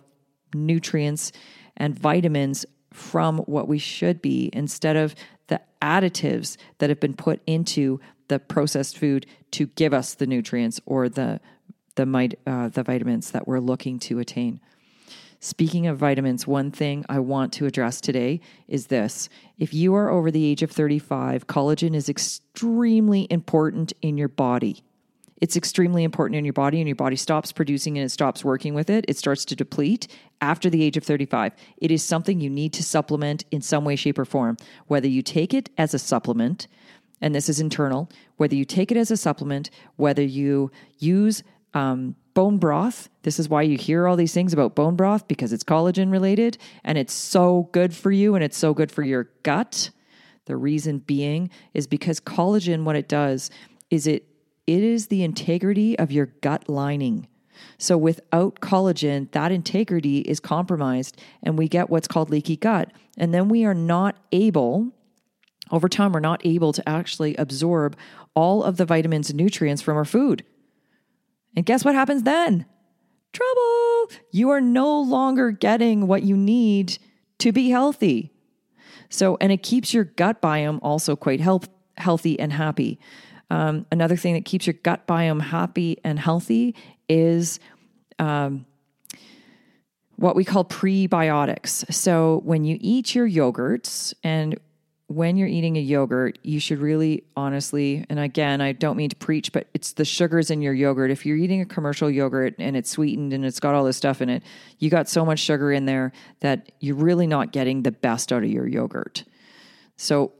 nutrients 0.53 1.31
and 1.75 1.97
vitamins 1.97 2.65
from 2.93 3.39
what 3.39 3.67
we 3.67 3.79
should 3.79 4.21
be 4.21 4.49
instead 4.53 4.95
of 4.95 5.15
the 5.47 5.59
additives 5.81 6.57
that 6.77 6.89
have 6.89 6.99
been 6.99 7.15
put 7.15 7.41
into 7.45 7.99
the 8.27 8.39
processed 8.39 8.97
food 8.97 9.25
to 9.51 9.65
give 9.67 9.93
us 9.93 10.13
the 10.13 10.27
nutrients 10.27 10.79
or 10.85 11.09
the 11.09 11.39
the, 11.95 12.37
uh, 12.47 12.69
the 12.69 12.81
vitamins 12.81 13.31
that 13.31 13.47
we're 13.47 13.59
looking 13.59 13.99
to 13.99 14.17
attain. 14.17 14.59
Speaking 15.43 15.87
of 15.87 15.97
vitamins, 15.97 16.47
one 16.47 16.71
thing 16.71 17.03
I 17.09 17.19
want 17.19 17.51
to 17.53 17.65
address 17.65 17.99
today 17.99 18.39
is 18.69 18.87
this. 18.87 19.27
If 19.57 19.73
you 19.73 19.93
are 19.93 20.09
over 20.09 20.31
the 20.31 20.45
age 20.45 20.63
of 20.63 20.71
35, 20.71 21.47
collagen 21.47 21.93
is 21.93 22.07
extremely 22.07 23.27
important 23.29 23.91
in 24.01 24.17
your 24.17 24.29
body. 24.29 24.85
It's 25.41 25.57
extremely 25.57 26.05
important 26.05 26.37
in 26.37 26.45
your 26.45 26.53
body, 26.53 26.79
and 26.79 26.87
your 26.87 26.95
body 26.95 27.17
stops 27.17 27.51
producing 27.51 27.97
and 27.97 28.05
it 28.05 28.09
stops 28.09 28.45
working 28.45 28.73
with 28.73 28.89
it. 28.89 29.03
It 29.09 29.17
starts 29.17 29.43
to 29.43 29.55
deplete 29.57 30.07
after 30.39 30.69
the 30.69 30.81
age 30.81 30.95
of 30.95 31.03
35. 31.03 31.51
It 31.75 31.91
is 31.91 32.01
something 32.01 32.39
you 32.39 32.49
need 32.49 32.71
to 32.71 32.83
supplement 32.83 33.43
in 33.51 33.59
some 33.59 33.83
way, 33.83 33.97
shape, 33.97 34.19
or 34.19 34.23
form. 34.23 34.55
Whether 34.87 35.09
you 35.09 35.21
take 35.21 35.53
it 35.53 35.69
as 35.77 35.93
a 35.93 35.99
supplement, 35.99 36.67
and 37.19 37.35
this 37.35 37.49
is 37.49 37.59
internal, 37.59 38.09
whether 38.37 38.55
you 38.55 38.63
take 38.63 38.93
it 38.93 38.97
as 38.97 39.11
a 39.11 39.17
supplement, 39.17 39.69
whether 39.97 40.23
you 40.23 40.71
use 40.99 41.43
um, 41.73 42.15
bone 42.33 42.57
broth. 42.57 43.09
This 43.23 43.39
is 43.39 43.49
why 43.49 43.61
you 43.61 43.77
hear 43.77 44.07
all 44.07 44.15
these 44.15 44.33
things 44.33 44.53
about 44.53 44.75
bone 44.75 44.95
broth 44.95 45.27
because 45.27 45.53
it's 45.53 45.63
collagen 45.63 46.11
related 46.11 46.57
and 46.83 46.97
it's 46.97 47.13
so 47.13 47.69
good 47.71 47.95
for 47.95 48.11
you 48.11 48.35
and 48.35 48.43
it's 48.43 48.57
so 48.57 48.73
good 48.73 48.91
for 48.91 49.03
your 49.03 49.29
gut. 49.43 49.89
The 50.45 50.57
reason 50.57 50.99
being 50.99 51.49
is 51.73 51.87
because 51.87 52.19
collagen, 52.19 52.83
what 52.83 52.95
it 52.95 53.07
does 53.07 53.49
is 53.89 54.07
it 54.07 54.27
it 54.65 54.81
is 54.81 55.07
the 55.07 55.23
integrity 55.23 55.99
of 55.99 56.11
your 56.11 56.27
gut 56.27 56.69
lining. 56.69 57.27
So 57.77 57.97
without 57.97 58.61
collagen, 58.61 59.29
that 59.31 59.51
integrity 59.51 60.19
is 60.19 60.39
compromised 60.39 61.19
and 61.41 61.57
we 61.57 61.67
get 61.67 61.89
what's 61.89 62.07
called 62.07 62.29
leaky 62.29 62.55
gut. 62.55 62.91
And 63.17 63.33
then 63.33 63.49
we 63.49 63.65
are 63.65 63.73
not 63.73 64.15
able, 64.31 64.91
over 65.71 65.89
time, 65.89 66.13
we're 66.13 66.19
not 66.19 66.41
able 66.45 66.73
to 66.73 66.87
actually 66.87 67.35
absorb 67.35 67.97
all 68.35 68.63
of 68.63 68.77
the 68.77 68.85
vitamins 68.85 69.29
and 69.29 69.37
nutrients 69.37 69.81
from 69.81 69.97
our 69.97 70.05
food. 70.05 70.43
And 71.55 71.65
guess 71.65 71.85
what 71.85 71.95
happens 71.95 72.23
then? 72.23 72.65
Trouble. 73.31 74.09
You 74.31 74.49
are 74.51 74.61
no 74.61 74.99
longer 74.99 75.51
getting 75.51 76.07
what 76.07 76.23
you 76.23 76.37
need 76.37 76.97
to 77.39 77.51
be 77.51 77.69
healthy. 77.69 78.31
So, 79.09 79.37
and 79.39 79.51
it 79.51 79.63
keeps 79.63 79.93
your 79.93 80.05
gut 80.05 80.41
biome 80.41 80.79
also 80.81 81.15
quite 81.15 81.39
health, 81.39 81.69
healthy 81.97 82.39
and 82.39 82.51
happy. 82.51 82.99
Um, 83.49 83.85
another 83.91 84.15
thing 84.15 84.33
that 84.33 84.45
keeps 84.45 84.65
your 84.65 84.75
gut 84.81 85.05
biome 85.05 85.41
happy 85.41 85.99
and 86.03 86.17
healthy 86.17 86.75
is 87.07 87.59
um, 88.17 88.65
what 90.15 90.35
we 90.35 90.43
call 90.43 90.65
prebiotics. 90.65 91.91
So, 91.93 92.41
when 92.43 92.63
you 92.63 92.77
eat 92.79 93.13
your 93.13 93.29
yogurts, 93.29 94.13
and 94.23 94.57
when 95.07 95.35
you're 95.37 95.47
eating 95.47 95.77
a 95.77 95.81
yogurt, 95.81 96.39
you 96.43 96.59
should 96.59 96.79
really 96.79 97.23
honestly, 97.35 98.05
and 98.09 98.19
again, 98.19 98.61
I 98.61 98.71
don't 98.71 98.95
mean 98.95 99.09
to 99.09 99.15
preach, 99.15 99.51
but 99.51 99.67
it's 99.73 99.93
the 99.93 100.05
sugars 100.05 100.49
in 100.49 100.61
your 100.61 100.73
yogurt. 100.73 101.11
If 101.11 101.25
you're 101.25 101.37
eating 101.37 101.61
a 101.61 101.65
commercial 101.65 102.09
yogurt 102.09 102.55
and 102.57 102.77
it's 102.77 102.89
sweetened 102.89 103.33
and 103.33 103.45
it's 103.45 103.59
got 103.59 103.75
all 103.75 103.83
this 103.83 103.97
stuff 103.97 104.21
in 104.21 104.29
it, 104.29 104.43
you 104.79 104.89
got 104.89 105.09
so 105.09 105.25
much 105.25 105.39
sugar 105.39 105.71
in 105.71 105.85
there 105.85 106.13
that 106.39 106.71
you're 106.79 106.95
really 106.95 107.27
not 107.27 107.51
getting 107.51 107.83
the 107.83 107.91
best 107.91 108.31
out 108.31 108.43
of 108.43 108.49
your 108.49 108.67
yogurt. 108.67 109.23
So, 109.97 110.33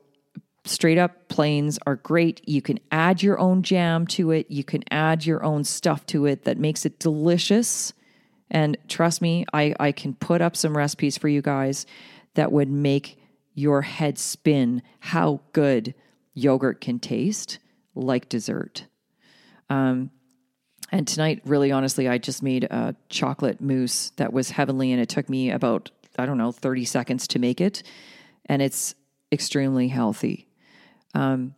straight 0.66 0.98
up 0.98 1.28
plains 1.28 1.78
are 1.86 1.98
great. 1.98 2.48
You 2.48 2.62
can 2.62 2.80
add 2.90 3.22
your 3.22 3.38
own 3.38 3.64
jam 3.64 4.08
to 4.08 4.32
it, 4.32 4.50
you 4.50 4.64
can 4.64 4.84
add 4.90 5.26
your 5.26 5.44
own 5.44 5.66
stuff 5.66 6.06
to 6.08 6.26
it 6.26 6.46
that 6.46 6.58
makes 6.58 6.86
it 6.86 7.00
delicious. 7.00 7.94
And 8.50 8.78
trust 8.88 9.22
me, 9.22 9.46
I, 9.52 9.76
I 9.80 9.92
can 9.92 10.14
put 10.14 10.42
up 10.42 10.56
some 10.56 10.78
recipes 10.78 11.18
for 11.18 11.28
you 11.28 11.42
guys 11.42 11.86
that 12.36 12.52
would 12.52 12.70
make 12.70 13.20
your 13.54 13.82
head 13.82 14.18
spin 14.18 14.82
how 15.00 15.42
good 15.52 15.94
yogurt 16.34 16.82
can 16.82 17.00
taste 17.00 17.60
like 17.96 18.30
dessert. 18.30 18.86
Um, 19.70 20.12
and 20.92 21.08
tonight, 21.08 21.42
really 21.46 21.72
honestly, 21.72 22.08
I 22.08 22.18
just 22.18 22.44
made 22.44 22.66
a 22.66 22.96
chocolate 23.10 23.60
mousse 23.60 24.12
that 24.18 24.32
was 24.32 24.52
heavenly, 24.52 24.92
and 24.92 25.02
it 25.02 25.10
took 25.10 25.28
me 25.30 25.50
about, 25.50 25.90
I 26.18 26.26
don't 26.26 26.38
know, 26.38 26.52
30 26.52 26.86
seconds 26.86 27.28
to 27.30 27.40
make 27.40 27.60
it. 27.60 27.82
And 28.46 28.62
it's 28.62 28.94
extremely 29.32 29.88
healthy. 29.88 30.48
Um, 31.16 31.56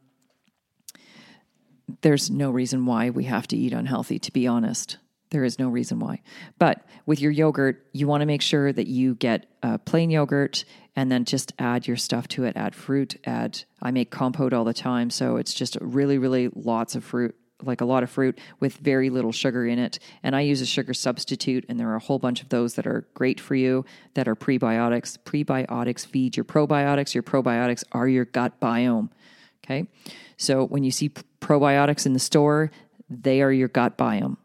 there's 2.01 2.29
no 2.29 2.49
reason 2.49 2.85
why 2.85 3.09
we 3.09 3.25
have 3.25 3.47
to 3.47 3.57
eat 3.57 3.73
unhealthy, 3.73 4.19
to 4.19 4.31
be 4.31 4.47
honest. 4.47 4.97
There 5.31 5.43
is 5.43 5.59
no 5.59 5.67
reason 5.69 5.99
why. 5.99 6.21
But 6.57 6.85
with 7.05 7.19
your 7.19 7.31
yogurt, 7.31 7.85
you 7.91 8.07
want 8.07 8.21
to 8.21 8.25
make 8.25 8.41
sure 8.41 8.71
that 8.71 8.87
you 8.87 9.15
get 9.15 9.47
a 9.61 9.77
plain 9.77 10.09
yogurt 10.09 10.63
and 10.95 11.11
then 11.11 11.25
just 11.25 11.53
add 11.59 11.87
your 11.87 11.97
stuff 11.97 12.27
to 12.29 12.45
it. 12.45 12.55
Add 12.55 12.75
fruit, 12.75 13.15
add, 13.25 13.63
I 13.81 13.91
make 13.91 14.11
compote 14.11 14.53
all 14.53 14.63
the 14.63 14.73
time. 14.73 15.09
So 15.09 15.37
it's 15.37 15.53
just 15.53 15.77
really, 15.81 16.17
really 16.17 16.49
lots 16.55 16.95
of 16.95 17.03
fruit, 17.03 17.35
like 17.61 17.81
a 17.81 17.85
lot 17.85 18.03
of 18.03 18.09
fruit 18.09 18.39
with 18.59 18.77
very 18.77 19.09
little 19.09 19.31
sugar 19.31 19.65
in 19.65 19.79
it. 19.79 19.99
And 20.23 20.35
I 20.35 20.41
use 20.41 20.61
a 20.61 20.65
sugar 20.65 20.93
substitute, 20.93 21.65
and 21.67 21.79
there 21.79 21.89
are 21.89 21.95
a 21.95 21.99
whole 21.99 22.19
bunch 22.19 22.41
of 22.41 22.49
those 22.49 22.75
that 22.75 22.87
are 22.87 23.07
great 23.13 23.39
for 23.39 23.55
you 23.55 23.85
that 24.13 24.27
are 24.27 24.35
prebiotics. 24.35 25.17
Prebiotics 25.17 26.05
feed 26.05 26.37
your 26.37 26.45
probiotics. 26.45 27.13
Your 27.13 27.23
probiotics 27.23 27.83
are 27.91 28.07
your 28.07 28.25
gut 28.25 28.59
biome. 28.59 29.09
Okay. 29.63 29.87
So 30.37 30.65
when 30.65 30.83
you 30.83 30.91
see 30.91 31.09
probiotics 31.41 32.05
in 32.05 32.13
the 32.13 32.19
store, 32.19 32.71
they 33.09 33.41
are 33.41 33.51
your 33.51 33.67
gut 33.67 33.97
biome. 33.97 34.37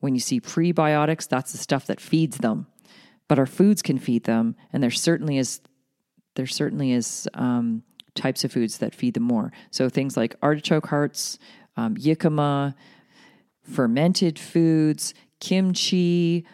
When 0.00 0.14
you 0.14 0.20
see 0.20 0.40
prebiotics, 0.40 1.28
that's 1.28 1.52
the 1.52 1.58
stuff 1.58 1.86
that 1.86 2.00
feeds 2.00 2.38
them. 2.38 2.66
But 3.28 3.38
our 3.38 3.46
foods 3.46 3.82
can 3.82 3.98
feed 3.98 4.24
them, 4.24 4.56
and 4.72 4.82
there 4.82 4.90
certainly 4.90 5.38
is 5.38 5.60
there 6.34 6.46
certainly 6.46 6.92
is 6.92 7.28
um, 7.34 7.82
types 8.14 8.44
of 8.44 8.52
foods 8.52 8.78
that 8.78 8.94
feed 8.94 9.14
them 9.14 9.24
more. 9.24 9.52
So 9.70 9.88
things 9.88 10.16
like 10.16 10.36
artichoke 10.42 10.86
hearts, 10.86 11.38
um, 11.76 11.96
fermented 13.62 14.38
foods, 14.38 15.14
kimchi, 15.40 16.46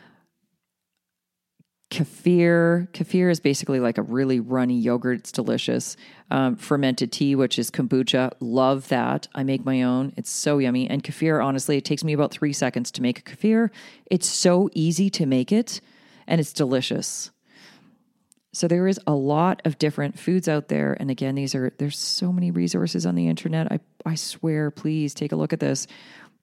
kefir. 1.91 2.91
Kefir 2.93 3.31
is 3.31 3.41
basically 3.41 3.81
like 3.81 3.99
a 3.99 4.03
really 4.03 4.41
runny 4.41 4.79
yogurt. 4.79 5.21
It's 5.21 5.33
delicious. 5.33 5.97
Um, 6.31 6.57
fermented 6.57 7.13
tea, 7.13 7.35
which 7.35 7.59
is 7.59 7.71
kombucha. 7.71 8.33
Love 8.41 8.89
that. 8.89 9.29
I 9.35 9.45
make 9.45 9.65
my 9.65 9.83
own. 9.83 10.13
It's 10.17 10.31
so 10.31 10.59
yummy. 10.59 10.89
And 10.89 11.03
kefir, 11.03 11.45
honestly, 11.45 11.77
it 11.77 11.85
takes 11.85 12.05
me 12.05 12.13
about 12.13 12.33
three 12.33 12.53
seconds 12.53 12.91
to 12.93 13.03
make 13.03 13.21
a 13.21 13.23
kefir. 13.23 13.71
It's 14.11 14.29
so 14.29 14.69
easy 14.75 15.11
to 15.11 15.27
make 15.27 15.53
it, 15.53 15.81
and 16.27 16.41
it's 16.41 16.53
delicious. 16.53 17.31
So 18.57 18.67
there 18.67 18.89
is 18.89 18.99
a 19.07 19.13
lot 19.13 19.61
of 19.67 19.77
different 19.77 20.19
foods 20.19 20.49
out 20.49 20.69
there. 20.69 20.97
And 20.99 21.11
again, 21.11 21.35
these 21.35 21.55
are 21.55 21.75
there's 21.77 21.99
so 21.99 22.33
many 22.33 22.51
resources 22.51 23.05
on 23.05 23.15
the 23.15 23.29
internet. 23.29 23.71
I, 23.71 23.81
I 24.07 24.15
swear, 24.15 24.71
please 24.71 25.13
take 25.13 25.33
a 25.33 25.37
look 25.37 25.53
at 25.53 25.61
this 25.61 25.87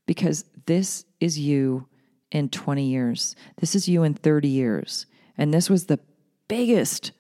because 0.06 0.46
this 0.68 1.06
is 1.20 1.40
you 1.40 1.88
in 2.30 2.50
20 2.50 2.86
years. 2.86 3.36
This 3.60 3.74
is 3.74 3.90
you 3.90 4.04
in 4.04 4.14
30 4.14 4.48
years. 4.48 5.08
And 5.40 5.52
this 5.52 5.72
was 5.72 5.88
the 5.88 6.00
biggest 6.48 7.14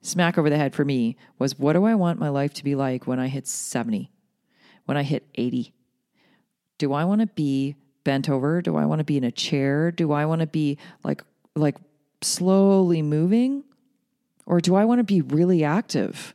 smack 0.00 0.38
over 0.38 0.48
the 0.48 0.56
head 0.56 0.74
for 0.74 0.86
me 0.86 1.18
was 1.38 1.58
what 1.58 1.74
do 1.74 1.84
I 1.84 1.94
want 1.94 2.18
my 2.18 2.30
life 2.30 2.54
to 2.54 2.64
be 2.64 2.74
like 2.74 3.06
when 3.06 3.20
I 3.20 3.28
hit 3.28 3.46
70? 3.46 4.10
When 4.86 4.96
I 4.96 5.02
hit 5.02 5.28
80? 5.34 5.74
Do 6.78 6.94
I 6.94 7.04
want 7.04 7.20
to 7.20 7.26
be 7.26 7.76
bent 8.02 8.30
over? 8.30 8.62
Do 8.62 8.76
I 8.76 8.86
want 8.86 9.00
to 9.00 9.04
be 9.04 9.18
in 9.18 9.24
a 9.24 9.30
chair? 9.30 9.92
Do 9.92 10.10
I 10.10 10.24
want 10.24 10.40
to 10.40 10.46
be 10.46 10.78
like 11.04 11.22
like 11.54 11.76
slowly 12.24 13.02
moving? 13.02 13.64
Or 14.46 14.60
do 14.60 14.74
I 14.74 14.84
want 14.84 14.98
to 14.98 15.04
be 15.04 15.20
really 15.20 15.64
active? 15.64 16.34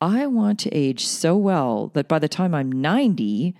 I 0.00 0.26
want 0.26 0.60
to 0.60 0.70
age 0.70 1.06
so 1.06 1.36
well 1.36 1.88
that 1.94 2.08
by 2.08 2.18
the 2.18 2.28
time 2.28 2.54
I'm 2.54 2.70
90 2.70 3.54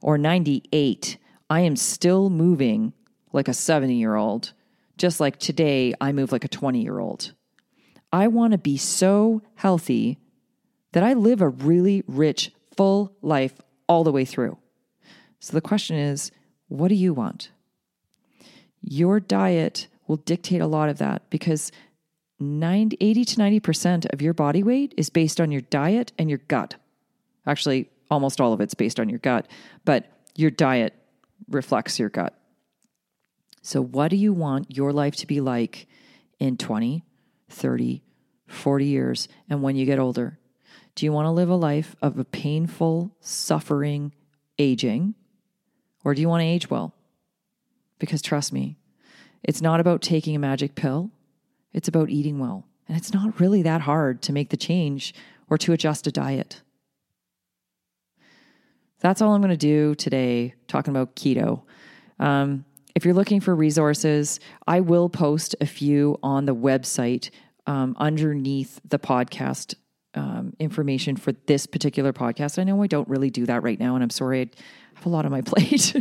or 0.00 0.18
98, 0.18 1.16
I 1.48 1.60
am 1.60 1.76
still 1.76 2.28
moving 2.28 2.92
like 3.32 3.48
a 3.48 3.54
70 3.54 3.94
year 3.94 4.16
old, 4.16 4.52
just 4.98 5.20
like 5.20 5.38
today 5.38 5.94
I 6.00 6.12
move 6.12 6.32
like 6.32 6.44
a 6.44 6.48
20 6.48 6.82
year 6.82 6.98
old. 6.98 7.32
I 8.12 8.28
want 8.28 8.52
to 8.52 8.58
be 8.58 8.76
so 8.76 9.42
healthy 9.56 10.18
that 10.92 11.02
I 11.02 11.14
live 11.14 11.40
a 11.40 11.48
really 11.48 12.04
rich, 12.06 12.52
full 12.76 13.16
life 13.22 13.54
all 13.88 14.04
the 14.04 14.12
way 14.12 14.24
through. 14.24 14.58
So 15.40 15.52
the 15.52 15.60
question 15.60 15.96
is, 15.96 16.30
what 16.68 16.88
do 16.88 16.94
you 16.94 17.12
want? 17.12 17.50
Your 18.80 19.20
diet 19.20 19.88
will 20.06 20.16
dictate 20.16 20.60
a 20.60 20.66
lot 20.66 20.88
of 20.88 20.98
that 20.98 21.28
because 21.30 21.72
90, 22.40 22.96
80 23.00 23.24
to 23.24 23.36
90% 23.36 24.12
of 24.12 24.20
your 24.20 24.34
body 24.34 24.62
weight 24.62 24.92
is 24.96 25.10
based 25.10 25.40
on 25.40 25.50
your 25.50 25.62
diet 25.62 26.12
and 26.18 26.28
your 26.28 26.40
gut. 26.48 26.74
Actually, 27.46 27.90
almost 28.10 28.40
all 28.40 28.52
of 28.52 28.60
it's 28.60 28.74
based 28.74 29.00
on 29.00 29.08
your 29.08 29.18
gut, 29.18 29.46
but 29.84 30.06
your 30.34 30.50
diet 30.50 30.94
reflects 31.48 31.98
your 31.98 32.08
gut. 32.08 32.38
So, 33.62 33.82
what 33.82 34.08
do 34.08 34.16
you 34.16 34.32
want 34.32 34.76
your 34.76 34.92
life 34.92 35.16
to 35.16 35.26
be 35.26 35.40
like 35.40 35.86
in 36.38 36.56
20, 36.56 37.04
30, 37.48 38.02
40 38.46 38.84
years 38.84 39.28
and 39.48 39.62
when 39.62 39.76
you 39.76 39.86
get 39.86 39.98
older? 39.98 40.38
Do 40.94 41.06
you 41.06 41.12
want 41.12 41.26
to 41.26 41.30
live 41.30 41.48
a 41.48 41.56
life 41.56 41.96
of 42.02 42.18
a 42.18 42.24
painful, 42.24 43.16
suffering 43.20 44.12
aging, 44.58 45.14
or 46.04 46.14
do 46.14 46.20
you 46.20 46.28
want 46.28 46.42
to 46.42 46.46
age 46.46 46.70
well? 46.70 46.94
Because 47.98 48.22
trust 48.22 48.52
me, 48.52 48.76
it's 49.44 49.62
not 49.62 49.78
about 49.78 50.02
taking 50.02 50.34
a 50.34 50.38
magic 50.38 50.74
pill, 50.74 51.10
it's 51.72 51.88
about 51.88 52.10
eating 52.10 52.38
well. 52.38 52.66
And 52.88 52.96
it's 52.96 53.14
not 53.14 53.40
really 53.40 53.62
that 53.62 53.82
hard 53.82 54.22
to 54.22 54.32
make 54.32 54.50
the 54.50 54.56
change 54.56 55.14
or 55.48 55.56
to 55.58 55.72
adjust 55.72 56.06
a 56.06 56.12
diet. 56.12 56.62
That's 59.00 59.20
all 59.20 59.34
I'm 59.34 59.40
going 59.40 59.50
to 59.50 59.56
do 59.56 59.94
today, 59.94 60.54
talking 60.66 60.90
about 60.90 61.14
keto. 61.14 61.62
Um, 62.18 62.64
if 62.94 63.04
you're 63.04 63.14
looking 63.14 63.40
for 63.40 63.54
resources, 63.54 64.40
I 64.66 64.80
will 64.80 65.08
post 65.08 65.54
a 65.60 65.66
few 65.66 66.18
on 66.22 66.46
the 66.46 66.54
website 66.54 67.30
um, 67.66 67.96
underneath 67.98 68.80
the 68.88 68.98
podcast 68.98 69.74
um, 70.14 70.54
information 70.58 71.16
for 71.16 71.32
this 71.46 71.66
particular 71.66 72.12
podcast. 72.12 72.58
I 72.58 72.64
know 72.64 72.82
I 72.82 72.86
don't 72.86 73.08
really 73.08 73.30
do 73.30 73.46
that 73.46 73.62
right 73.62 73.78
now, 73.78 73.94
and 73.94 74.02
I'm 74.02 74.10
sorry, 74.10 74.42
I 74.42 74.48
have 74.94 75.06
a 75.06 75.08
lot 75.08 75.24
on 75.24 75.32
my 75.32 75.40
plate. 75.42 75.94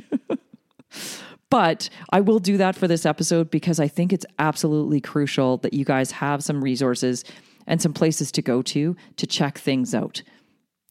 But 1.53 1.87
I 2.09 2.19
will 2.19 2.39
do 2.39 2.57
that 2.57 2.75
for 2.75 2.87
this 2.87 3.05
episode 3.05 3.51
because 3.51 3.79
I 3.79 3.87
think 3.87 4.11
it's 4.11 4.25
absolutely 4.39 4.99
crucial 4.99 5.57
that 5.57 5.75
you 5.75 5.85
guys 5.85 6.09
have 6.09 6.43
some 6.43 6.63
resources 6.63 7.23
and 7.67 7.79
some 7.79 7.93
places 7.93 8.31
to 8.31 8.41
go 8.41 8.63
to 8.63 8.95
to 9.17 9.27
check 9.27 9.59
things 9.59 9.93
out. 9.93 10.23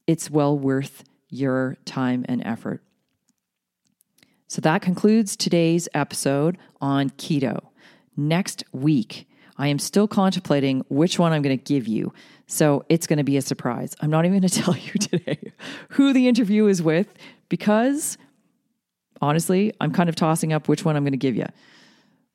It's 0.07 0.31
well 0.31 0.57
worth 0.57 1.03
your 1.29 1.79
time 1.85 2.25
and 2.29 2.47
effort. 2.47 2.81
So 4.47 4.61
that 4.61 4.83
concludes 4.83 5.35
today's 5.35 5.89
episode 5.95 6.59
on 6.81 7.11
keto. 7.11 7.59
Next 8.17 8.63
week, 8.71 9.29
I 9.57 9.67
am 9.67 9.81
still 9.81 10.07
contemplating 10.07 10.85
which 10.89 11.19
one 11.19 11.33
I'm 11.33 11.43
going 11.43 11.59
to 11.59 11.65
give 11.65 11.89
you. 11.89 12.13
So 12.47 12.85
it's 12.89 13.09
going 13.09 13.17
to 13.17 13.25
be 13.25 13.37
a 13.37 13.43
surprise. 13.43 13.97
I'm 14.01 14.11
not 14.11 14.27
even 14.27 14.39
going 14.39 14.49
to 14.49 14.63
tell 14.63 14.77
you 14.77 14.93
today 14.93 15.55
who 15.89 16.13
the 16.13 16.29
interview 16.29 16.69
is 16.69 16.81
with 16.81 17.13
because 17.49 18.17
honestly, 19.23 19.73
I'm 19.81 19.93
kind 19.93 20.09
of 20.09 20.17
tossing 20.17 20.53
up 20.53 20.69
which 20.69 20.85
one 20.85 20.97
I'm 20.97 21.05
going 21.05 21.13
to 21.13 21.17
give 21.17 21.37
you. 21.37 21.47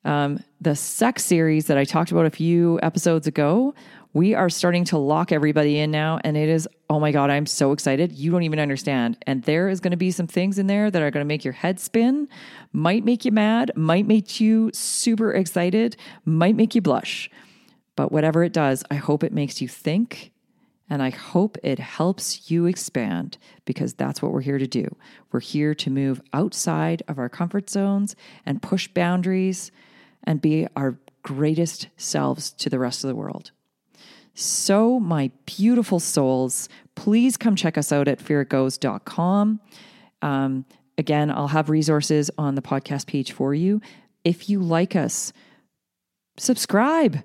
Um, 0.04 0.42
the 0.60 0.74
sex 0.74 1.24
series 1.24 1.66
that 1.66 1.76
I 1.76 1.84
talked 1.84 2.10
about 2.10 2.24
a 2.24 2.30
few 2.30 2.80
episodes 2.82 3.26
ago, 3.26 3.74
we 4.14 4.34
are 4.34 4.48
starting 4.48 4.84
to 4.86 4.98
lock 4.98 5.30
everybody 5.32 5.78
in 5.78 5.90
now. 5.90 6.18
And 6.24 6.36
it 6.36 6.48
is, 6.48 6.66
oh 6.88 6.98
my 6.98 7.12
God, 7.12 7.30
I'm 7.30 7.46
so 7.46 7.72
excited. 7.72 8.12
You 8.12 8.30
don't 8.30 8.42
even 8.42 8.58
understand. 8.58 9.18
And 9.26 9.42
there 9.42 9.68
is 9.68 9.80
going 9.80 9.90
to 9.90 9.98
be 9.98 10.10
some 10.10 10.26
things 10.26 10.58
in 10.58 10.66
there 10.66 10.90
that 10.90 11.02
are 11.02 11.10
going 11.10 11.24
to 11.24 11.28
make 11.28 11.44
your 11.44 11.52
head 11.52 11.78
spin, 11.78 12.26
might 12.72 13.04
make 13.04 13.24
you 13.24 13.32
mad, 13.32 13.70
might 13.76 14.06
make 14.06 14.40
you 14.40 14.70
super 14.72 15.32
excited, 15.32 15.96
might 16.24 16.56
make 16.56 16.74
you 16.74 16.80
blush. 16.80 17.30
But 17.94 18.10
whatever 18.10 18.42
it 18.44 18.52
does, 18.52 18.82
I 18.90 18.94
hope 18.94 19.22
it 19.22 19.32
makes 19.32 19.60
you 19.60 19.68
think 19.68 20.32
and 20.90 21.02
I 21.02 21.10
hope 21.10 21.58
it 21.62 21.78
helps 21.78 22.50
you 22.50 22.66
expand 22.66 23.38
because 23.64 23.94
that's 23.94 24.22
what 24.22 24.32
we're 24.32 24.40
here 24.40 24.58
to 24.58 24.66
do. 24.66 24.96
We're 25.32 25.40
here 25.40 25.74
to 25.74 25.90
move 25.90 26.20
outside 26.32 27.02
of 27.08 27.18
our 27.18 27.28
comfort 27.28 27.68
zones 27.68 28.16
and 28.46 28.62
push 28.62 28.88
boundaries 28.88 29.70
and 30.24 30.40
be 30.40 30.66
our 30.76 30.98
greatest 31.22 31.88
selves 31.96 32.50
to 32.52 32.70
the 32.70 32.78
rest 32.78 33.04
of 33.04 33.08
the 33.08 33.14
world. 33.14 33.50
So, 34.34 35.00
my 35.00 35.32
beautiful 35.46 35.98
souls, 35.98 36.68
please 36.94 37.36
come 37.36 37.56
check 37.56 37.76
us 37.76 37.90
out 37.90 38.06
at 38.06 38.20
feargoes.com. 38.20 39.60
Um, 40.22 40.64
again, 40.96 41.30
I'll 41.30 41.48
have 41.48 41.68
resources 41.68 42.30
on 42.38 42.54
the 42.54 42.62
podcast 42.62 43.08
page 43.08 43.32
for 43.32 43.52
you. 43.52 43.80
If 44.24 44.48
you 44.48 44.60
like 44.60 44.94
us, 44.94 45.32
subscribe 46.36 47.22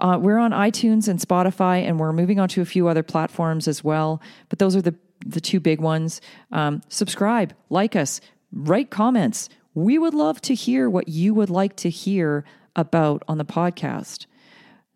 uh, 0.00 0.18
we're 0.20 0.38
on 0.38 0.52
iTunes 0.52 1.08
and 1.08 1.18
Spotify, 1.18 1.86
and 1.86 1.98
we're 1.98 2.12
moving 2.12 2.38
on 2.38 2.48
to 2.50 2.62
a 2.62 2.66
few 2.66 2.88
other 2.88 3.02
platforms 3.02 3.68
as 3.68 3.82
well. 3.82 4.20
But 4.48 4.58
those 4.58 4.76
are 4.76 4.82
the 4.82 4.94
the 5.26 5.40
two 5.40 5.60
big 5.60 5.80
ones. 5.80 6.20
Um, 6.52 6.80
subscribe, 6.88 7.54
like 7.70 7.96
us, 7.96 8.20
write 8.52 8.90
comments. 8.90 9.48
We 9.74 9.98
would 9.98 10.14
love 10.14 10.40
to 10.42 10.54
hear 10.54 10.88
what 10.88 11.08
you 11.08 11.34
would 11.34 11.50
like 11.50 11.76
to 11.76 11.90
hear 11.90 12.44
about 12.76 13.22
on 13.28 13.38
the 13.38 13.44
podcast. 13.44 14.26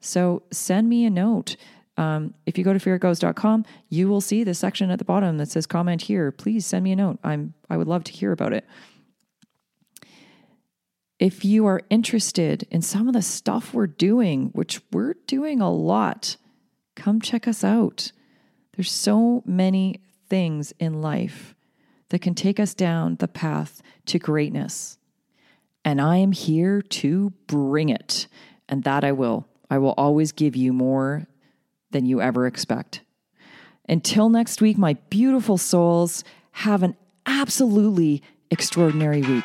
So 0.01 0.43
send 0.51 0.89
me 0.89 1.05
a 1.05 1.11
note. 1.11 1.57
Um, 1.97 2.35
if 2.47 2.57
you 2.57 2.65
go 2.65 2.73
to 2.73 2.79
feargoes.com, 2.79 3.65
you 3.89 4.09
will 4.09 4.21
see 4.21 4.45
the 4.45 4.55
section 4.55 4.91
at 4.91 4.99
the 4.99 5.05
bottom 5.05 5.37
that 5.39 5.51
says 5.51 5.67
comment 5.67 6.03
here. 6.03 6.33
Please 6.33 6.65
send 6.65 6.85
me 6.85 6.93
a 6.93 6.97
note. 6.97 7.19
I'm 7.23 7.55
I 7.69 7.77
would 7.77 7.89
love 7.89 8.05
to 8.05 8.13
hear 8.13 8.33
about 8.33 8.53
it. 8.53 8.65
If 11.23 11.45
you 11.45 11.67
are 11.67 11.83
interested 11.89 12.67
in 12.69 12.83
some 12.83 13.07
of 13.07 13.15
the 13.15 13.23
stuff 13.23 13.73
we're 13.73 13.87
doing, 13.87 14.51
which 14.55 14.81
we're 14.91 15.15
doing 15.29 15.61
a 15.61 15.71
lot, 15.71 16.37
come 16.97 17.21
check 17.21 17.47
us 17.47 17.63
out. 17.63 18.11
There's 18.75 18.91
so 18.91 19.45
many 19.47 20.01
things 20.29 20.73
in 20.81 21.01
life 21.01 21.55
that 22.09 22.23
can 22.23 22.35
take 22.35 22.59
us 22.59 22.75
down 22.75 23.19
the 23.21 23.29
path 23.29 23.83
to 24.07 24.19
greatness. 24.19 24.99
And 25.85 26.01
I 26.01 26.17
am 26.17 26.33
here 26.33 26.83
to 26.83 27.31
bring 27.47 27.89
it. 27.89 28.27
And 28.69 28.83
that 28.83 29.05
I 29.05 29.13
will. 29.13 29.47
I 29.71 29.79
will 29.79 29.95
always 29.97 30.33
give 30.33 30.57
you 30.57 30.73
more 30.73 31.29
than 31.93 32.05
you 32.05 32.21
ever 32.21 32.49
expect. 32.49 33.03
Until 33.89 34.29
next 34.29 34.61
week, 34.61 34.77
my 34.77 34.95
beautiful 35.09 35.57
souls, 35.57 36.25
have 36.51 36.83
an 36.83 36.97
absolutely 37.27 38.25
extraordinary 38.51 39.23
week. 39.23 39.45